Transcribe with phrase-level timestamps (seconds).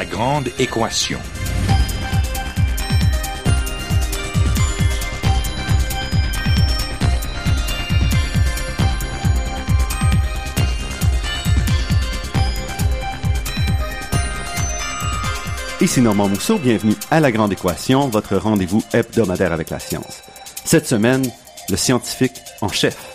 [0.00, 1.18] La grande équation.
[15.82, 20.22] Ici Normand Mousseau, bienvenue à La Grande Équation, votre rendez-vous hebdomadaire avec la science.
[20.64, 21.30] Cette semaine,
[21.68, 23.09] le scientifique en chef.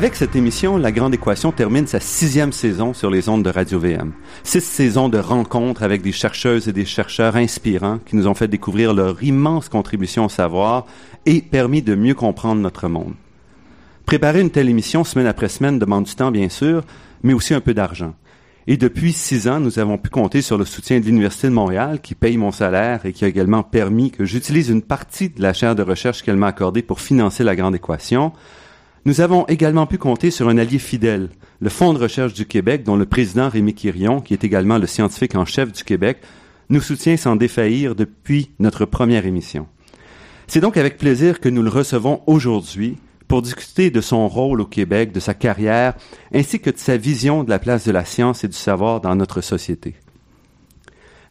[0.00, 4.12] Avec cette émission, La Grande Équation termine sa sixième saison sur les ondes de Radio-VM.
[4.44, 8.48] Six saisons de rencontres avec des chercheuses et des chercheurs inspirants qui nous ont fait
[8.48, 10.86] découvrir leur immense contribution au savoir
[11.26, 13.12] et permis de mieux comprendre notre monde.
[14.06, 16.82] Préparer une telle émission semaine après semaine demande du temps, bien sûr,
[17.22, 18.14] mais aussi un peu d'argent.
[18.66, 22.00] Et depuis six ans, nous avons pu compter sur le soutien de l'Université de Montréal,
[22.00, 25.52] qui paye mon salaire et qui a également permis que j'utilise une partie de la
[25.52, 28.32] chaire de recherche qu'elle m'a accordée pour financer la grande équation,
[29.06, 32.84] nous avons également pu compter sur un allié fidèle, le Fonds de recherche du Québec,
[32.84, 36.18] dont le président Rémi Quirion, qui est également le scientifique en chef du Québec,
[36.68, 39.66] nous soutient sans défaillir depuis notre première émission.
[40.46, 44.66] C'est donc avec plaisir que nous le recevons aujourd'hui pour discuter de son rôle au
[44.66, 45.94] Québec, de sa carrière,
[46.34, 49.14] ainsi que de sa vision de la place de la science et du savoir dans
[49.14, 49.94] notre société.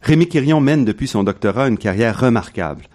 [0.02, 2.86] Rémi Quirion mène depuis son doctorat une carrière remarquable.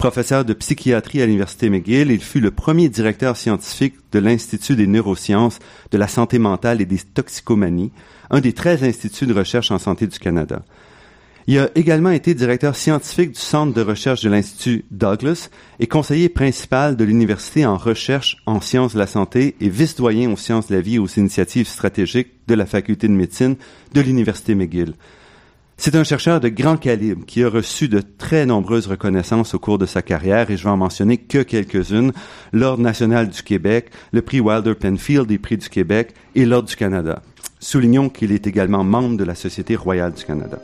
[0.00, 4.86] Professeur de psychiatrie à l'Université McGill, il fut le premier directeur scientifique de l'Institut des
[4.86, 5.58] neurosciences,
[5.90, 7.92] de la santé mentale et des toxicomanies,
[8.30, 10.62] un des 13 instituts de recherche en santé du Canada.
[11.46, 15.50] Il a également été directeur scientifique du Centre de recherche de l'Institut Douglas
[15.80, 20.36] et conseiller principal de l'Université en recherche en sciences de la santé et vice-doyen aux
[20.38, 23.56] sciences de la vie et aux initiatives stratégiques de la Faculté de médecine
[23.92, 24.94] de l'Université McGill.
[25.82, 29.78] C'est un chercheur de grand calibre qui a reçu de très nombreuses reconnaissances au cours
[29.78, 32.12] de sa carrière et je vais en mentionner que quelques-unes.
[32.52, 36.76] L'Ordre national du Québec, le prix Wilder Penfield des prix du Québec et l'Ordre du
[36.76, 37.22] Canada.
[37.60, 40.58] Soulignons qu'il est également membre de la Société royale du Canada.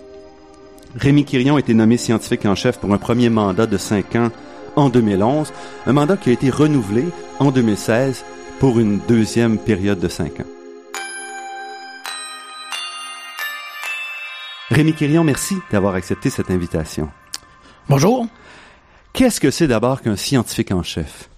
[0.96, 4.28] Rémi Quirion a été nommé scientifique en chef pour un premier mandat de cinq ans
[4.76, 5.50] en 2011,
[5.86, 7.06] un mandat qui a été renouvelé
[7.38, 8.22] en 2016
[8.60, 10.55] pour une deuxième période de cinq ans.
[14.70, 17.08] Rémi Quirion, merci d'avoir accepté cette invitation.
[17.88, 18.26] Bonjour.
[19.12, 21.28] Qu'est-ce que c'est d'abord qu'un scientifique en chef?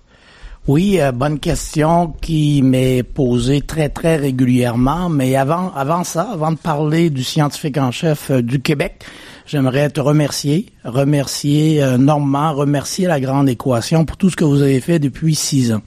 [0.66, 5.10] Oui, euh, bonne question qui m'est posée très très régulièrement.
[5.10, 9.04] Mais avant, avant ça, avant de parler du scientifique en chef euh, du Québec,
[9.46, 14.62] j'aimerais te remercier, remercier euh, Normand, remercier la Grande Équation pour tout ce que vous
[14.62, 15.82] avez fait depuis six ans.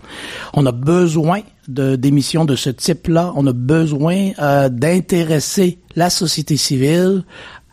[0.53, 3.33] On a besoin d'émissions de ce type-là.
[3.35, 7.23] On a besoin euh, d'intéresser la société civile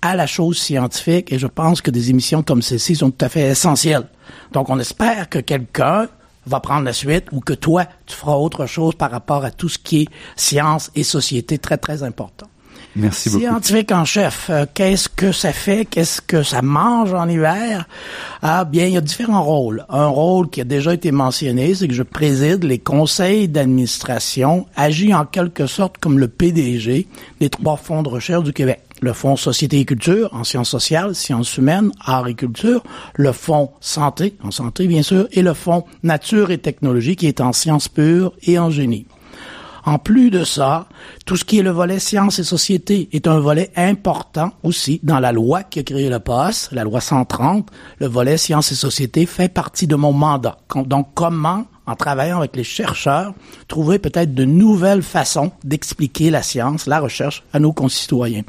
[0.03, 3.29] à la chose scientifique et je pense que des émissions comme celle-ci sont tout à
[3.29, 4.09] fait essentielles.
[4.53, 6.09] Donc on espère que quelqu'un
[6.47, 9.69] va prendre la suite ou que toi, tu feras autre chose par rapport à tout
[9.69, 12.47] ce qui est science et société très, très important.
[12.99, 13.43] Merci beaucoup.
[13.43, 15.85] Scientifique en chef, euh, qu'est-ce que ça fait?
[15.85, 17.87] Qu'est-ce que ça mange en hiver?
[18.43, 19.85] Ah, bien, il y a différents rôles.
[19.89, 25.15] Un rôle qui a déjà été mentionné, c'est que je préside les conseils d'administration, agis
[25.15, 27.07] en quelque sorte comme le PDG
[27.41, 31.15] des trois fonds de recherche du Québec le fonds Société et Culture en sciences sociales,
[31.15, 32.83] sciences humaines, art et culture,
[33.15, 37.41] le fonds Santé, en santé bien sûr, et le fonds Nature et technologie qui est
[37.41, 39.07] en sciences pures et en génie.
[39.89, 40.87] En plus de ça,
[41.25, 45.19] tout ce qui est le volet sciences et société est un volet important aussi dans
[45.19, 47.71] la loi qui a créé le POS, la loi 130.
[47.99, 50.59] Le volet sciences et société fait partie de mon mandat.
[50.75, 53.33] Donc, comment, en travaillant avec les chercheurs,
[53.67, 58.43] trouver peut-être de nouvelles façons d'expliquer la science, la recherche à nos concitoyens?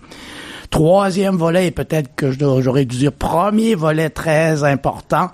[0.72, 5.30] Troisième volet, et peut-être que j'aurais dû dire premier volet très important,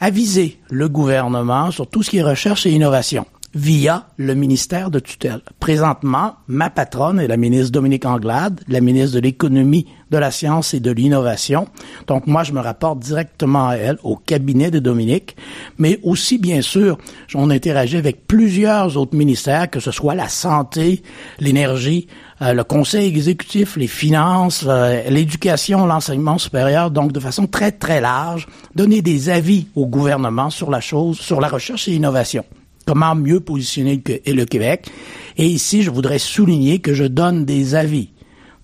[0.00, 3.24] aviser le gouvernement sur tout ce qui est recherche et innovation
[3.54, 5.40] via le ministère de tutelle.
[5.60, 10.74] Présentement, ma patronne est la ministre Dominique Anglade, la ministre de l'économie, de la science
[10.74, 11.68] et de l'innovation.
[12.06, 15.36] Donc moi, je me rapporte directement à elle, au cabinet de Dominique,
[15.78, 16.98] mais aussi, bien sûr,
[17.34, 21.02] on interagit avec plusieurs autres ministères, que ce soit la santé,
[21.38, 22.08] l'énergie,
[22.42, 28.00] euh, le conseil exécutif, les finances, euh, l'éducation, l'enseignement supérieur, donc de façon très, très
[28.00, 32.44] large, donner des avis au gouvernement sur la chose, sur la recherche et l'innovation.
[32.86, 34.90] Comment mieux positionner le Québec?
[35.36, 38.10] Et ici, je voudrais souligner que je donne des avis.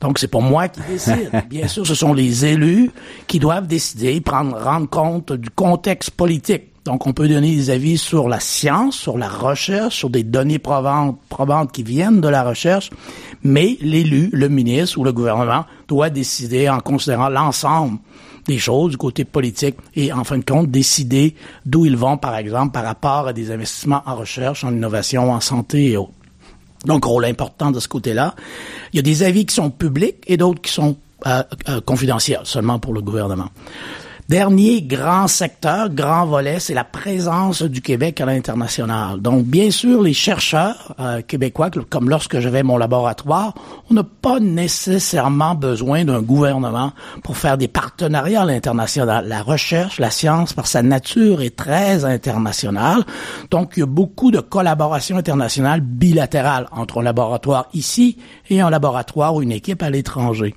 [0.01, 1.31] Donc, c'est pour moi qui décide.
[1.51, 2.91] Bien sûr, ce sont les élus
[3.27, 6.65] qui doivent décider, prendre, rendre compte du contexte politique.
[6.87, 10.59] Donc, on peut donner des avis sur la science, sur la recherche, sur des données
[10.59, 12.91] probantes, probantes qui viennent de la recherche,
[13.43, 17.99] mais l'élu, le ministre ou le gouvernement doit décider en considérant l'ensemble
[18.47, 21.35] des choses du côté politique et en fin de compte décider
[21.67, 25.41] d'où ils vont, par exemple, par rapport à des investissements en recherche, en innovation, en
[25.41, 26.13] santé et autres.
[26.85, 28.35] Donc, rôle important de ce côté-là.
[28.93, 30.97] Il y a des avis qui sont publics et d'autres qui sont
[31.27, 33.51] euh, euh, confidentiels, seulement pour le gouvernement.
[34.31, 39.21] Dernier grand secteur, grand volet, c'est la présence du Québec à l'international.
[39.21, 43.55] Donc, bien sûr, les chercheurs euh, québécois, comme lorsque j'avais mon laboratoire,
[43.91, 46.93] on n'a pas nécessairement besoin d'un gouvernement
[47.25, 49.27] pour faire des partenariats à l'international.
[49.27, 53.03] La recherche, la science, par sa nature, est très internationale.
[53.51, 58.17] Donc, il y a beaucoup de collaboration internationale bilatérale entre un laboratoire ici
[58.49, 60.55] et un laboratoire ou une équipe à l'étranger.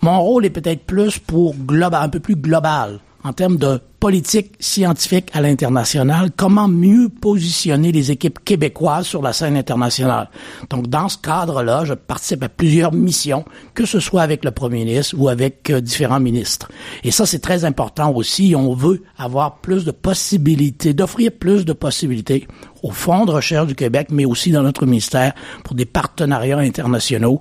[0.00, 4.54] Mon rôle est peut-être plus pour global, un peu plus global en termes de politique
[4.58, 10.28] scientifique à l'international, comment mieux positionner les équipes québécoises sur la scène internationale.
[10.70, 14.84] Donc, dans ce cadre-là, je participe à plusieurs missions, que ce soit avec le premier
[14.84, 16.68] ministre ou avec euh, différents ministres.
[17.04, 18.54] Et ça, c'est très important aussi.
[18.56, 22.48] On veut avoir plus de possibilités, d'offrir plus de possibilités
[22.82, 25.32] au Fonds de recherche du Québec, mais aussi dans notre ministère
[25.62, 27.40] pour des partenariats internationaux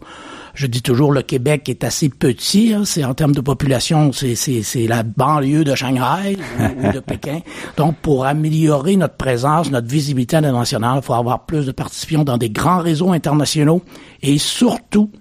[0.54, 2.74] je dis toujours le Québec est assez petit.
[2.74, 7.40] Hein, c'est en termes de population, c'est, c'est, la banlieue de Shanghai ou, de Pékin.
[7.78, 12.38] Donc, pour améliorer notre présence, notre visibilité internationale, il faut avoir plus de participants dans
[12.38, 13.82] des grands réseaux internationaux
[14.22, 15.12] et surtout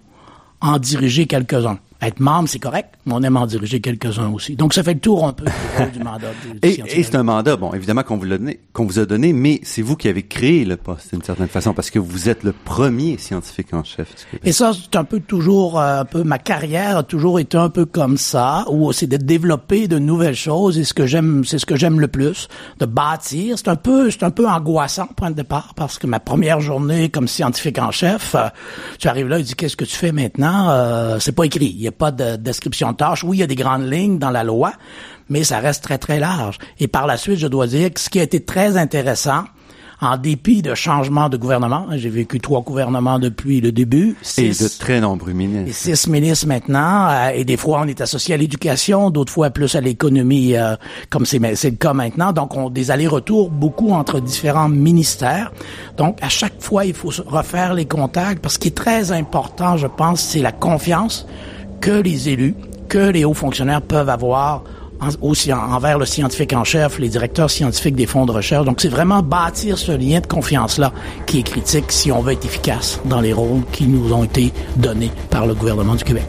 [0.61, 4.57] en diriger quelques-uns être membre, c'est correct, mais on aime en diriger quelques-uns aussi.
[4.57, 5.45] Donc, ça fait le tour un peu
[5.93, 6.29] du mandat.
[6.63, 9.61] et, et c'est un mandat, bon, évidemment qu'on vous, donné, qu'on vous a donné, mais
[9.65, 12.53] c'est vous qui avez créé le poste d'une certaine façon, parce que vous êtes le
[12.53, 14.41] premier scientifique en chef du Québec.
[14.45, 17.69] Et ça, c'est un peu toujours, euh, un peu, ma carrière a toujours été un
[17.69, 21.59] peu comme ça, où c'est de développer de nouvelles choses, et ce que j'aime, c'est
[21.59, 22.49] ce que j'aime le plus,
[22.79, 23.59] de bâtir.
[23.59, 27.11] C'est un peu, c'est un peu angoissant, point de départ, parce que ma première journée
[27.11, 28.49] comme scientifique en chef, euh,
[28.99, 30.71] tu arrives là, il dit, qu'est-ce que tu fais maintenant?
[30.71, 33.25] Euh, c'est pas écrit pas de description de tâches.
[33.25, 34.73] Oui, il y a des grandes lignes dans la loi,
[35.29, 36.59] mais ça reste très, très large.
[36.79, 39.45] Et par la suite, je dois dire que ce qui a été très intéressant,
[40.01, 41.87] en dépit de changements de gouvernement.
[41.93, 44.17] J'ai vécu trois gouvernements depuis le début.
[44.23, 45.89] Six, et de très nombreux ministres.
[45.89, 47.09] Et six ministres maintenant.
[47.11, 50.77] Euh, et des fois, on est associé à l'éducation, d'autres fois plus à l'économie, euh,
[51.11, 52.33] comme c'est le cas maintenant.
[52.33, 55.53] Donc, on des allers-retours beaucoup entre différents ministères.
[55.97, 59.13] Donc, à chaque fois, il faut refaire les contacts parce que ce qui est très
[59.13, 61.27] important, je pense, c'est la confiance
[61.81, 62.55] que les élus,
[62.89, 64.65] que les hauts fonctionnaires peuvent avoir
[65.23, 68.67] aussi envers le scientifique en chef, les directeurs scientifiques des fonds de recherche.
[68.67, 70.93] Donc, c'est vraiment bâtir ce lien de confiance-là
[71.27, 74.53] qui est critique si on veut être efficace dans les rôles qui nous ont été
[74.77, 76.27] donnés par le gouvernement du Québec.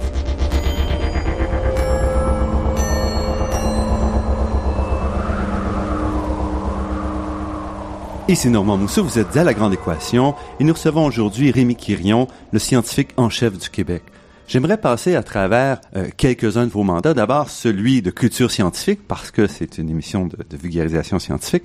[8.30, 12.30] Ici Normand Mousseau, vous êtes à La Grande Équation et nous recevons aujourd'hui Rémi Quirion,
[12.54, 14.04] le scientifique en chef du Québec.
[14.51, 17.14] J'aimerais passer à travers euh, quelques-uns de vos mandats.
[17.14, 21.64] D'abord, celui de culture scientifique, parce que c'est une émission de, vulgarisation scientifique.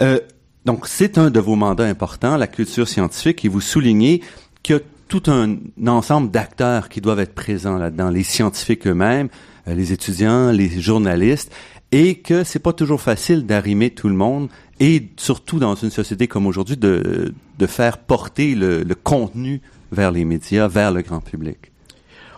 [0.00, 0.20] Euh,
[0.64, 4.22] donc, c'est un de vos mandats importants, la culture scientifique, et vous soulignez
[4.62, 5.56] qu'il y a tout un
[5.88, 9.28] ensemble d'acteurs qui doivent être présents là-dedans, les scientifiques eux-mêmes,
[9.66, 11.52] euh, les étudiants, les journalistes,
[11.90, 16.28] et que c'est pas toujours facile d'arrimer tout le monde, et surtout dans une société
[16.28, 21.18] comme aujourd'hui, de, de faire porter le, le contenu vers les médias, vers le grand
[21.18, 21.72] public.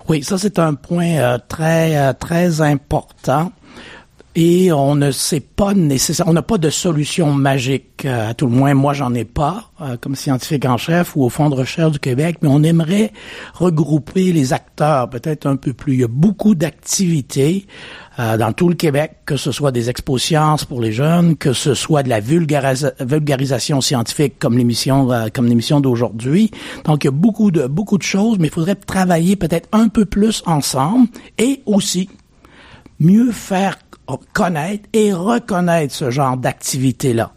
[0.08, 3.52] Oui, ça c'est un point euh, très euh, très important.
[4.40, 8.46] Et on ne sait pas nécessairement, on n'a pas de solution magique, euh, à tout
[8.46, 11.90] le moins moi j'en ai pas, comme scientifique en chef ou au Fonds de recherche
[11.90, 13.12] du Québec, mais on aimerait
[13.54, 15.94] regrouper les acteurs peut-être un peu plus.
[15.94, 17.66] Il y a beaucoup d'activités
[18.20, 21.52] euh, dans tout le Québec, que ce soit des expos sciences pour les jeunes, que
[21.52, 26.52] ce soit de la vulgarisation scientifique comme l'émission euh, comme l'émission d'aujourd'hui.
[26.84, 29.88] Donc il y a beaucoup de beaucoup de choses, mais il faudrait travailler peut-être un
[29.88, 32.08] peu plus ensemble et aussi
[33.00, 33.76] mieux faire
[34.32, 37.32] connaître et reconnaître ce genre d'activité-là.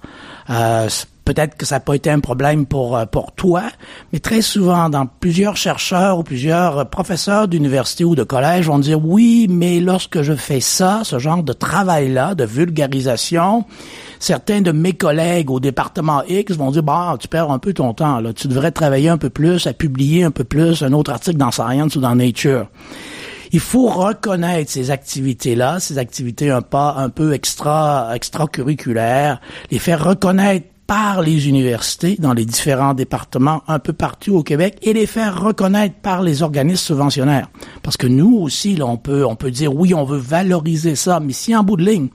[0.49, 0.87] Euh,
[1.25, 3.63] peut-être que ça n'a pas été un problème pour euh, pour toi,
[4.11, 9.03] mais très souvent dans plusieurs chercheurs ou plusieurs professeurs d'université ou de collège vont dire
[9.03, 13.65] oui, mais lorsque je fais ça, ce genre de travail-là, de vulgarisation,
[14.19, 17.93] certains de mes collègues au département X vont dire bah tu perds un peu ton
[17.93, 21.11] temps là, tu devrais travailler un peu plus, à publier un peu plus un autre
[21.11, 22.67] article dans Science ou dans Nature.
[23.51, 29.41] Il faut reconnaître ces activités-là, ces activités un pas un peu extra extracurriculaires,
[29.71, 34.77] les faire reconnaître par les universités dans les différents départements un peu partout au Québec
[34.81, 37.49] et les faire reconnaître par les organismes subventionnaires.
[37.81, 41.21] Parce que nous aussi, là, on peut, on peut dire oui, on veut valoriser ça,
[41.21, 42.09] mais si en bout de ligne,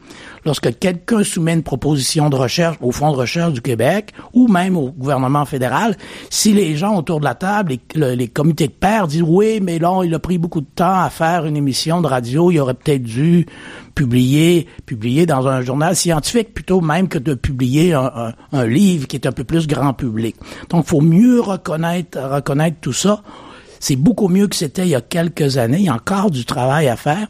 [0.47, 4.77] lorsque quelqu'un soumet une proposition de recherche au Fonds de recherche du Québec ou même
[4.77, 5.97] au gouvernement fédéral,
[6.31, 9.79] si les gens autour de la table, les, les comités de pairs disent oui, mais
[9.79, 12.75] là, il a pris beaucoup de temps à faire une émission de radio, il aurait
[12.75, 13.47] peut-être dû
[13.97, 19.27] publier, publier dans un journal scientifique plutôt même que de publier un, livre qui est
[19.27, 20.37] un peu plus grand public.
[20.69, 23.23] Donc, il faut mieux reconnaître, reconnaître tout ça.
[23.81, 25.79] C'est beaucoup mieux que c'était il y a quelques années.
[25.79, 27.27] Il y a encore du travail à faire.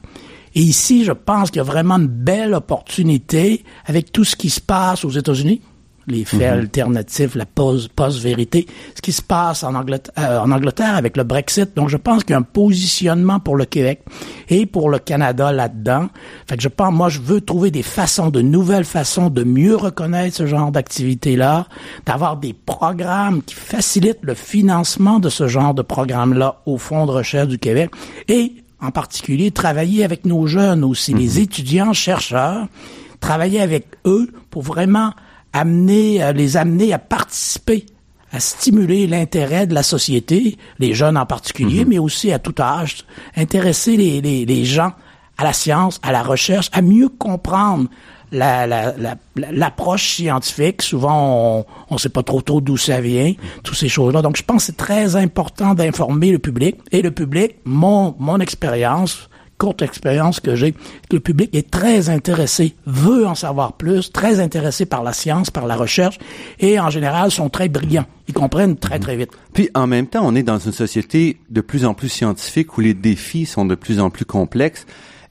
[0.56, 4.50] Et ici, je pense qu'il y a vraiment une belle opportunité avec tout ce qui
[4.50, 5.60] se passe aux États-Unis
[6.08, 6.60] les faits mhm.
[6.60, 11.74] alternatifs, la post-vérité, ce qui se passe en Angleterre, euh, en Angleterre avec le Brexit.
[11.76, 14.02] Donc, je pense qu'il y a un positionnement pour le Québec
[14.48, 16.08] et pour le Canada là-dedans.
[16.48, 19.76] Fait que je pense, moi, je veux trouver des façons, de nouvelles façons de mieux
[19.76, 21.66] reconnaître ce genre d'activité-là,
[22.04, 27.10] d'avoir des programmes qui facilitent le financement de ce genre de programme-là au Fonds de
[27.10, 27.90] recherche du Québec
[28.28, 31.42] et, en particulier, travailler avec nos jeunes aussi, les mhm.
[31.42, 32.68] étudiants, chercheurs,
[33.20, 35.12] travailler avec eux pour vraiment
[35.52, 37.86] amener, euh, les amener à participer
[38.32, 41.90] à stimuler l'intérêt de la société, les jeunes en particulier, mhm.
[41.90, 43.04] mais aussi à tout âge,
[43.36, 44.92] intéresser les, les, les, gens
[45.38, 47.88] à la science, à la recherche, à mieux comprendre
[48.32, 48.94] la, la,
[49.36, 50.82] l'approche scientifique.
[50.82, 54.22] Souvent, on ne sait pas trop tôt d'où ça vient, toutes ces choses-là.
[54.22, 56.76] Donc, je pense que c'est très important d'informer le public.
[56.92, 59.28] Et le public, mon, mon expérience,
[59.58, 60.74] courte expérience que j'ai,
[61.10, 65.66] le public est très intéressé, veut en savoir plus, très intéressé par la science, par
[65.66, 66.18] la recherche,
[66.60, 68.06] et en général sont très brillants.
[68.28, 69.30] Ils comprennent très, très vite.
[69.54, 72.80] Puis, en même temps, on est dans une société de plus en plus scientifique où
[72.80, 74.86] les défis sont de plus en plus complexes,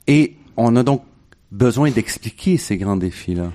[0.08, 1.04] et on a donc
[1.52, 3.52] besoin d'expliquer ces grands défis-là.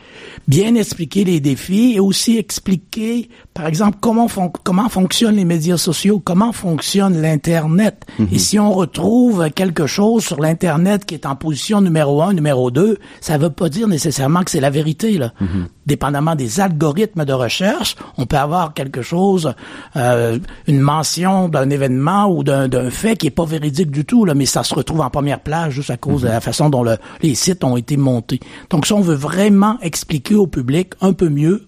[0.49, 4.27] Bien expliquer les défis et aussi expliquer, par exemple, comment,
[4.63, 8.07] comment fonctionnent les médias sociaux, comment fonctionne l'Internet.
[8.19, 8.29] Mhm.
[8.33, 12.71] Et si on retrouve quelque chose sur l'Internet qui est en position numéro un, numéro
[12.71, 15.19] deux, ça ne veut pas dire nécessairement que c'est la vérité.
[15.19, 15.33] Là.
[15.41, 15.67] Mhm.
[15.87, 19.53] Dépendamment des algorithmes de recherche, on peut avoir quelque chose,
[19.97, 24.35] euh, une mention d'un événement ou d'un fait qui est pas véridique du tout, là,
[24.35, 26.35] mais ça se retrouve en première place juste à cause de mhm.
[26.35, 28.41] la façon dont le, les sites ont été montés.
[28.71, 31.67] Donc, si on veut vraiment expliquer au public un peu mieux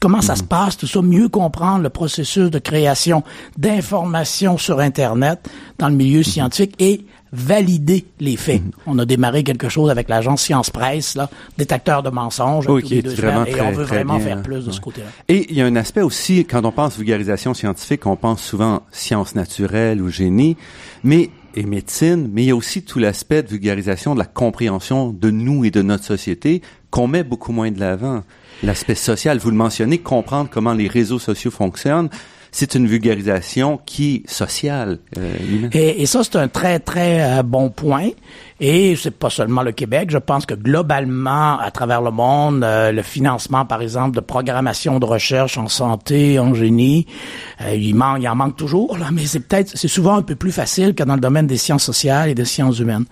[0.00, 3.22] comment ça se passe, tout ça, mieux comprendre le processus de création
[3.58, 8.62] d'informations sur Internet dans le milieu scientifique et valider les faits.
[8.86, 12.98] On a démarré quelque chose avec l'agence Science Presse, là, détecteur de mensonges, oui, qui
[12.98, 15.06] est vraiment et on veut vraiment faire plus de ce côté-là.
[15.28, 18.82] Et il y a un aspect aussi, quand on pense vulgarisation scientifique, on pense souvent
[18.90, 20.56] sciences naturelles ou génie,
[21.04, 25.10] mais et médecine, mais il y a aussi tout l'aspect de vulgarisation de la compréhension
[25.10, 28.22] de nous et de notre société qu'on met beaucoup moins de l'avant.
[28.62, 32.10] L'aspect social, vous le mentionnez, comprendre comment les réseaux sociaux fonctionnent,
[32.52, 34.98] c'est une vulgarisation qui sociale.
[35.18, 35.34] Euh,
[35.72, 38.08] et, et, ça, c'est un très, très euh, bon point.
[38.58, 40.10] Et c'est pas seulement le Québec.
[40.10, 44.98] Je pense que globalement, à travers le monde, euh, le financement, par exemple, de programmation
[44.98, 47.06] de recherche en santé, en génie,
[47.72, 50.52] il, manque, il en manque toujours, là, mais c'est peut-être, c'est souvent un peu plus
[50.52, 53.06] facile que dans le domaine des sciences sociales et des sciences humaines.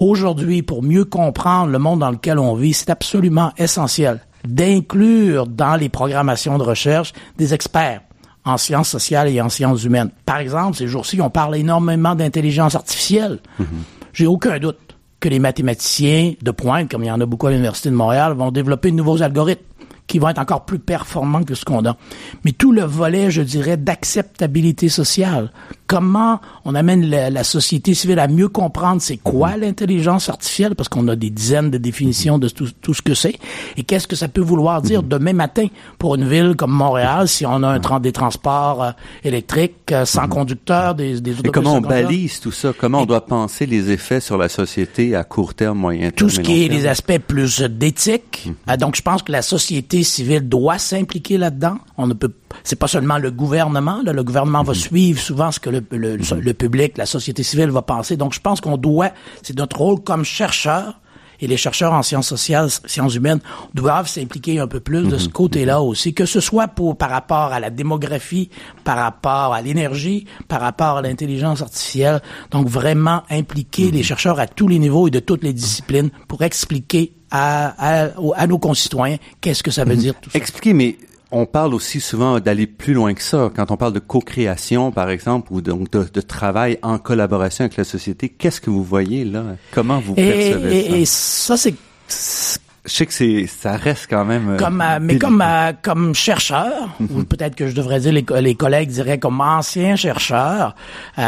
[0.00, 5.76] Aujourd'hui, pour mieux comprendre le monde dans lequel on vit, c'est absolument essentiel d'inclure dans
[5.76, 8.00] les programmations de recherche des experts
[8.48, 10.10] en sciences sociales et en sciences humaines.
[10.24, 13.38] Par exemple, ces jours-ci, on parle énormément d'intelligence artificielle.
[13.60, 13.64] Mm-hmm.
[14.12, 14.78] J'ai aucun doute
[15.20, 18.34] que les mathématiciens de pointe, comme il y en a beaucoup à l'Université de Montréal,
[18.34, 19.62] vont développer de nouveaux algorithmes
[20.08, 21.96] qui vont être encore plus performants que ce qu'on a.
[22.44, 25.52] Mais tout le volet, je dirais, d'acceptabilité sociale,
[25.86, 29.60] comment on amène la, société civile à mieux comprendre c'est quoi mhm.
[29.60, 33.38] l'intelligence artificielle, parce qu'on a des dizaines de définitions de tout, tout ce que c'est,
[33.76, 35.08] et qu'est-ce que ça peut vouloir dire mhm.
[35.08, 35.66] demain matin
[35.98, 38.90] pour une ville comme Montréal si on a un train des transports euh,
[39.24, 40.28] électriques euh, sans mhm.
[40.28, 42.72] conducteur, des, des Et comment on balise tout ça?
[42.76, 46.12] Comment on doit penser les effets sur la société à court terme, moyen terme?
[46.12, 48.48] Tout ce qui est les aspects plus d'éthique.
[48.66, 51.78] Ah, donc, je pense que la société civile doit s'impliquer là-dedans.
[51.96, 52.32] On ne peut
[52.64, 54.00] c'est pas seulement le gouvernement.
[54.04, 54.78] Là, le gouvernement va mhm.
[54.78, 56.40] suivre souvent ce que le, le, mhm.
[56.40, 58.16] le, public, la société civile va penser.
[58.16, 59.10] Donc, je pense qu'on doit,
[59.42, 61.00] c'est notre rôle comme chercheur,
[61.40, 63.40] et les chercheurs en sciences sociales, sciences humaines
[63.72, 65.32] doivent s'impliquer un peu plus de ce mhm.
[65.32, 68.50] côté-là aussi, que ce soit pour par rapport à la démographie,
[68.84, 72.20] par rapport à l'énergie, par rapport à l'intelligence artificielle.
[72.50, 76.42] Donc vraiment impliquer les chercheurs à tous les niveaux et de toutes les disciplines pour
[76.42, 80.38] expliquer à, à, à nos concitoyens qu'est-ce que ça veut dire tout ça?
[80.38, 80.96] Expliquer, mais
[81.30, 83.50] on parle aussi souvent d'aller plus loin que ça.
[83.54, 87.84] Quand on parle de co-création, par exemple, ou donc de, travail en collaboration avec la
[87.84, 89.44] société, qu'est-ce que vous voyez là?
[89.72, 90.96] Comment vous percevez ça?
[90.96, 94.56] Et ça, c'est Je sais que c'est, ça reste quand même.
[94.58, 95.44] Comme, mais comme
[95.82, 97.14] comme chercheur, mm-hmm.
[97.14, 100.74] ou peut-être que je devrais dire les, les collègues diraient comme ancien chercheur,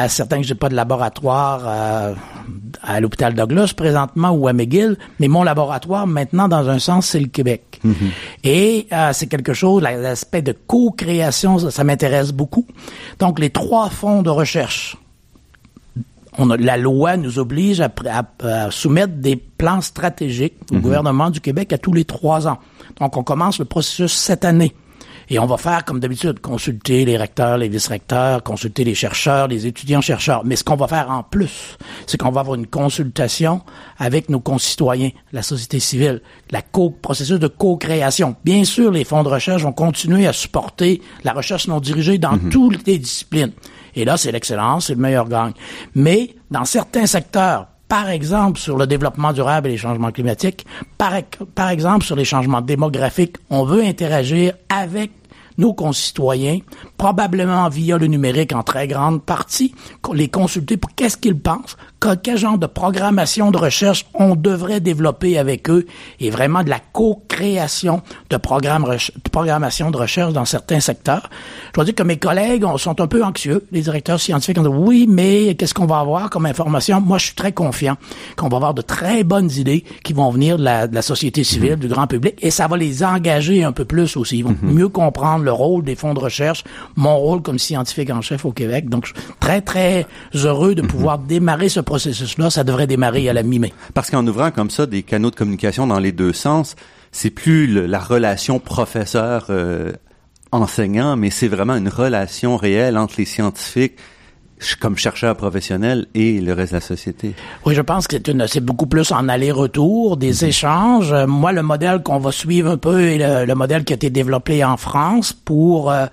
[0.09, 2.15] certains que j'ai pas de laboratoire
[2.83, 7.21] à l'hôpital Douglas présentement ou à McGill, mais mon laboratoire maintenant dans un sens c'est
[7.21, 7.81] le Québec.
[7.85, 8.45] Mm-hmm.
[8.45, 12.67] Et c'est quelque chose, l'aspect de co-création, ça m'intéresse beaucoup.
[13.19, 14.97] Donc les trois fonds de recherche
[16.39, 20.81] la loi nous oblige à, soumettre des plans stratégiques au mhm.
[20.81, 22.59] gouvernement du Québec à tous les trois ans.
[22.99, 24.75] Donc, on commence le processus cette année.
[25.33, 29.65] Et on va faire, comme d'habitude, consulter les recteurs, les vice-recteurs, consulter les chercheurs, les
[29.65, 30.43] étudiants-chercheurs.
[30.45, 33.63] Mais ce qu'on va faire en plus, c'est qu'on va avoir une consultation
[33.97, 36.21] avec nos concitoyens, la société civile,
[36.51, 38.35] la co processus de co-création.
[38.45, 42.33] Bien sûr, les fonds de recherche vont continuer à supporter la recherche non dirigée dans
[42.33, 42.51] mhm.
[42.51, 43.53] toutes les disciplines.
[43.95, 45.53] Et là, c'est l'excellence, c'est le meilleur gagne.
[45.95, 50.65] Mais dans certains secteurs, par exemple sur le développement durable et les changements climatiques,
[50.97, 51.13] par,
[51.55, 55.11] par exemple sur les changements démographiques, on veut interagir avec
[55.59, 56.59] nos concitoyens,
[56.97, 59.75] probablement via le numérique en très grande partie,
[60.15, 61.77] les consulter pour qu'est-ce qu'ils pensent,
[62.23, 65.87] quel genre de programmation de recherche on devrait développer avec eux
[66.19, 71.29] et vraiment de la co-création de programmes de programmation de recherche dans certains secteurs.
[71.69, 74.69] Je dois dire que mes collègues sont un peu anxieux, les directeurs scientifiques ont dit
[74.69, 77.01] oui, mais qu'est-ce qu'on va avoir comme information?
[77.01, 77.97] Moi, je suis très confiant
[78.37, 81.89] qu'on va avoir de très bonnes idées qui vont venir de la, société civile, du
[81.89, 84.39] grand public, et ça va les engager un peu plus aussi.
[84.39, 84.73] Ils vont mhm.
[84.73, 86.65] mieux comprendre le rôle des fonds de recherche,
[86.97, 88.89] mon rôle comme scientifique en chef au Québec.
[88.89, 90.89] Donc, je suis très, très heureux de mhm.
[90.89, 93.73] pouvoir démarrer ce processus-là, ça devrait démarrer à la mi-mai.
[93.95, 96.77] Parce qu'en ouvrant comme ça des canaux de communication dans les deux sens,
[97.11, 99.93] c'est plus la relation professeur euh,
[101.17, 103.97] mais c'est vraiment une relation réelle entre les scientifiques
[104.81, 107.35] comme chercheur professionnel et le reste de la société.
[107.65, 110.47] Oui, je pense que c'est une, c'est beaucoup plus en aller-retour, des mm-hmm.
[110.47, 111.15] échanges.
[111.27, 114.65] Moi, le modèle qu'on va suivre un peu est le, modèle qui a été développé
[114.65, 116.07] en France pour euh,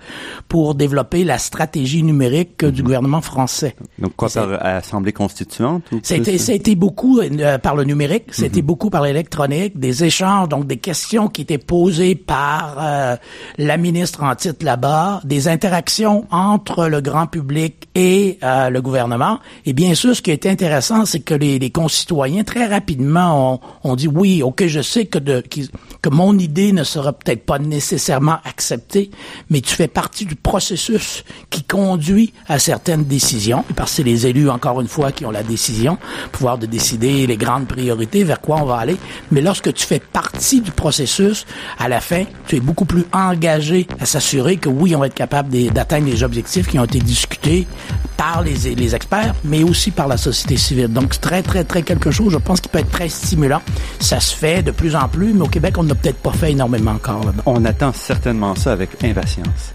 [0.48, 2.84] pour développer la stratégie numérique du mm-hmm.
[2.84, 3.74] gouvernement français.
[3.98, 8.64] Donc quoi par assemblée constituante C'était c'était beaucoup euh, par le numérique, c'était mm-hmm.
[8.64, 13.16] beaucoup par l'électronique, des échanges, donc des questions qui étaient posées par euh,
[13.58, 19.38] la ministre en titre là-bas, des interactions entre le grand public et le gouvernement.
[19.66, 23.60] Et bien sûr, ce qui est intéressant, c'est que les, les, concitoyens très rapidement ont,
[23.90, 25.42] ont, dit oui, ok, je sais que, de,
[26.02, 29.10] que mon idée ne sera peut-être pas nécessairement acceptée,
[29.50, 34.26] mais tu fais partie du processus qui conduit à certaines décisions, parce que c'est les
[34.26, 35.98] élus, encore une fois, qui ont la décision,
[36.32, 38.96] pouvoir de décider les grandes priorités, vers quoi on va aller.
[39.30, 41.46] Mais lorsque tu fais partie du processus,
[41.78, 45.14] à la fin, tu es beaucoup plus engagé à s'assurer que oui, on va être
[45.14, 47.66] capable d'atteindre les objectifs qui ont été discutés
[48.16, 50.88] par les, experts, mais aussi par la société civile.
[50.88, 53.62] Donc, c'est très, très, très quelque chose, je pense, qui peut être très stimulant.
[54.00, 56.92] Ça se fait de plus en plus, mais au Québec, n'a peut-être pas fait énormément
[56.92, 57.24] encore.
[57.24, 59.72] Là on attend certainement ça avec impatience.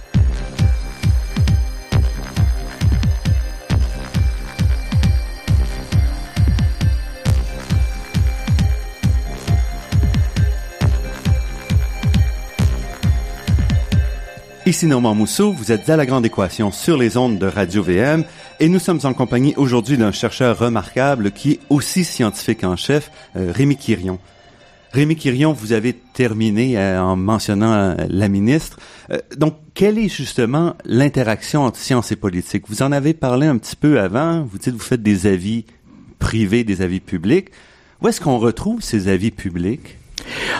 [14.65, 18.23] Ici Normand Mousseau, vous êtes à la Grande Équation sur les ondes de Radio VM
[18.61, 23.11] et nous sommes en compagnie aujourd'hui d'un chercheur remarquable qui est aussi scientifique en chef,
[23.35, 24.19] euh, Rémi Quirion.
[24.93, 28.77] Rémi Quirion, vous avez terminé euh, en mentionnant euh, la ministre.
[29.37, 32.65] donc, quelle est justement l'interaction entre science et politique?
[32.69, 34.43] Vous en avez parlé un petit peu avant.
[34.43, 35.65] Vous dites vous faites des avis
[36.19, 37.49] privés, des avis publics.
[38.01, 39.97] Où est-ce qu'on retrouve ces avis publics?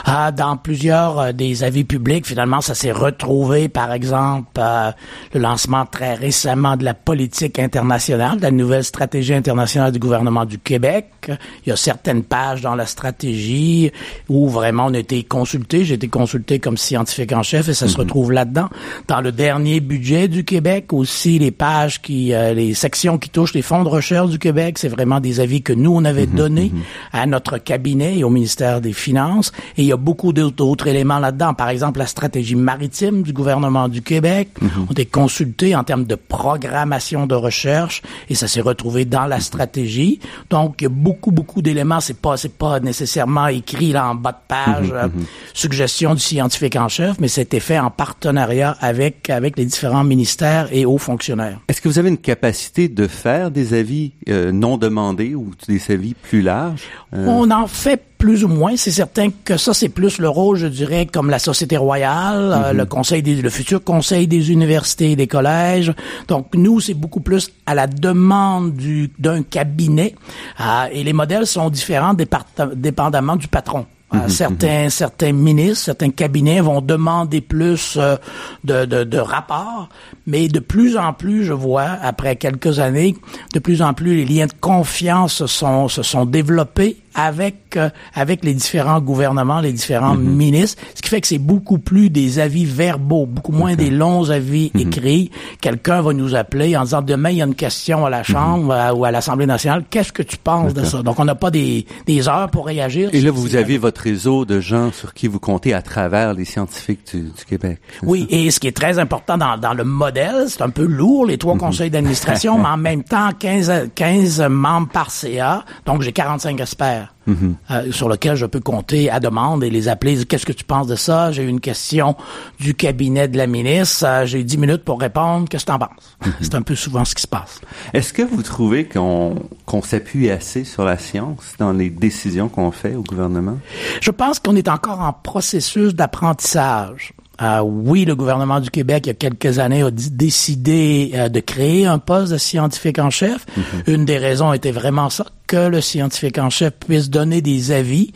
[0.05, 4.91] Ah, dans plusieurs euh, des avis publics, finalement, ça s'est retrouvé, par exemple, euh,
[5.33, 10.45] le lancement très récemment de la politique internationale, de la nouvelle stratégie internationale du gouvernement
[10.45, 11.12] du Québec.
[11.29, 13.91] Il y a certaines pages dans la stratégie
[14.29, 15.85] où vraiment on a été consulté.
[15.85, 17.99] J'ai été consulté comme scientifique en chef et ça se mhm.
[18.01, 18.69] retrouve là-dedans.
[19.07, 23.53] Dans le dernier budget du Québec aussi, les pages qui, euh, les sections qui touchent
[23.53, 26.35] les fonds de recherche du Québec, c'est vraiment des avis que nous on avait mhm,
[26.35, 26.81] donnés mhm.
[27.11, 29.51] à notre cabinet et au ministère des Finances.
[29.77, 31.53] Et il y a beaucoup d'autres éléments là-dedans.
[31.53, 36.05] Par exemple, la stratégie maritime du gouvernement du Québec mm ont été consultés en termes
[36.05, 40.19] de programmation de recherche et ça s'est retrouvé dans la stratégie.
[40.49, 41.99] Donc, il y a beaucoup, beaucoup d'éléments.
[41.99, 45.25] C'est pas, c'est pas nécessairement écrit là en bas de page, mhm, euh, mhm.
[45.53, 50.67] suggestion du scientifique en chef, mais c'était fait en partenariat avec, avec les différents ministères
[50.71, 51.59] et hauts fonctionnaires.
[51.67, 55.81] Est-ce que vous avez une capacité de faire des avis euh, non demandés ou des
[55.91, 56.83] avis plus larges?
[57.13, 58.77] Euh, On en fait plus ou moins.
[58.77, 62.71] C'est certain que ça, c'est plus le rôle, je dirais, comme la Société royale, euh,
[62.71, 62.77] mhm.
[62.77, 65.93] le conseil des, le futur conseil des universités et des collèges.
[66.29, 70.15] Donc, nous, c'est beaucoup plus à la demande du, d'un cabinet.
[70.61, 73.85] Euh, et les modèles sont différents dépendamment du patron.
[74.13, 74.89] Mhm, certains, mhm.
[74.89, 78.15] certains ministres, certains cabinets vont demander plus euh,
[78.63, 79.89] de, de, de, rapports,
[80.27, 83.17] mais de plus en plus, je vois, après quelques années,
[83.53, 88.43] de plus en plus, les liens de confiance sont, se sont développés avec euh, avec
[88.43, 90.23] les différents gouvernements, les différents mhm.
[90.23, 94.29] ministres, ce qui fait que c'est beaucoup plus des avis verbaux, beaucoup moins des longs
[94.29, 95.31] avis écrits.
[95.61, 98.93] Quelqu'un va nous appeler en disant demain il y a une question à la Chambre
[98.95, 101.01] ou à l'Assemblée nationale, qu'est-ce que tu penses de ça?
[101.01, 103.09] Donc on n'a pas des, des heures pour réagir.
[103.13, 106.45] Et là vous avez votre réseau de gens sur qui vous comptez à travers les
[106.45, 107.79] scientifiques du, Québec.
[108.03, 111.25] Oui, et ce qui est très important dans, dans le modèle, c'est un peu lourd,
[111.25, 111.59] les trois mhm.
[111.59, 117.02] conseils d'administration, mais en même temps, 15, 15 membres par CA, donc j'ai 45 experts.
[117.27, 120.25] Euh, sur lequel je peux compter à demande et les appeler.
[120.25, 121.31] Qu'est-ce que tu penses de ça?
[121.31, 122.15] J'ai eu une question
[122.59, 124.05] du cabinet de la ministre.
[124.05, 125.47] Euh, j'ai 10 minutes pour répondre.
[125.47, 126.17] Qu'est-ce que tu en penses?
[126.25, 126.33] Mhm.
[126.41, 127.61] C'est un peu souvent ce qui se passe.
[127.93, 129.35] Est-ce que vous trouvez qu'on
[129.65, 133.57] qu'on s'appuie assez sur la science dans les décisions qu'on fait au gouvernement?
[134.01, 137.13] Je pense qu'on est encore en processus d'apprentissage.
[137.43, 141.39] Euh, oui, le gouvernement du Québec, il y a quelques années, a décidé euh, de
[141.39, 143.45] créer un poste de scientifique en chef.
[143.57, 143.63] Mhm.
[143.87, 148.13] Une des raisons était vraiment ça, que le scientifique en chef puisse donner des avis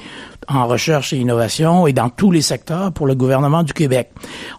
[0.48, 4.12] en recherche et innovation et dans tous les secteurs pour le gouvernement du Québec.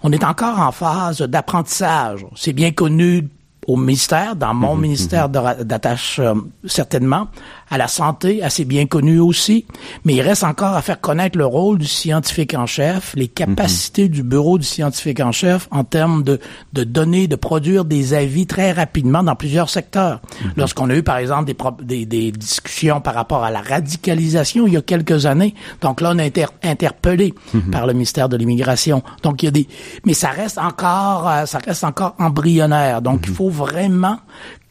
[0.02, 2.26] On est encore en phase d'apprentissage.
[2.37, 3.28] C'est bien connu
[3.68, 4.81] au ministère, dans mon mhm.
[4.81, 7.28] ministère d'attache euh, certainement,
[7.70, 9.66] à la santé, assez bien connu aussi,
[10.07, 14.04] mais il reste encore à faire connaître le rôle du scientifique en chef, les capacités
[14.04, 14.09] mhm.
[14.09, 16.40] du bureau du scientifique en chef en termes de,
[16.72, 20.22] de donner, de produire des avis très rapidement dans plusieurs secteurs.
[20.42, 20.52] Mhm.
[20.57, 24.72] Lorsqu'on a eu, par exemple, des, des, des, discussions par rapport à la radicalisation il
[24.72, 27.35] y a quelques années, donc là, on a été interpellé
[27.70, 29.02] par le ministère de l'immigration.
[29.22, 29.68] Donc, il y a des...
[30.07, 33.02] Mais ça reste encore, euh, ça reste encore embryonnaire.
[33.02, 34.18] Donc, il faut vraiment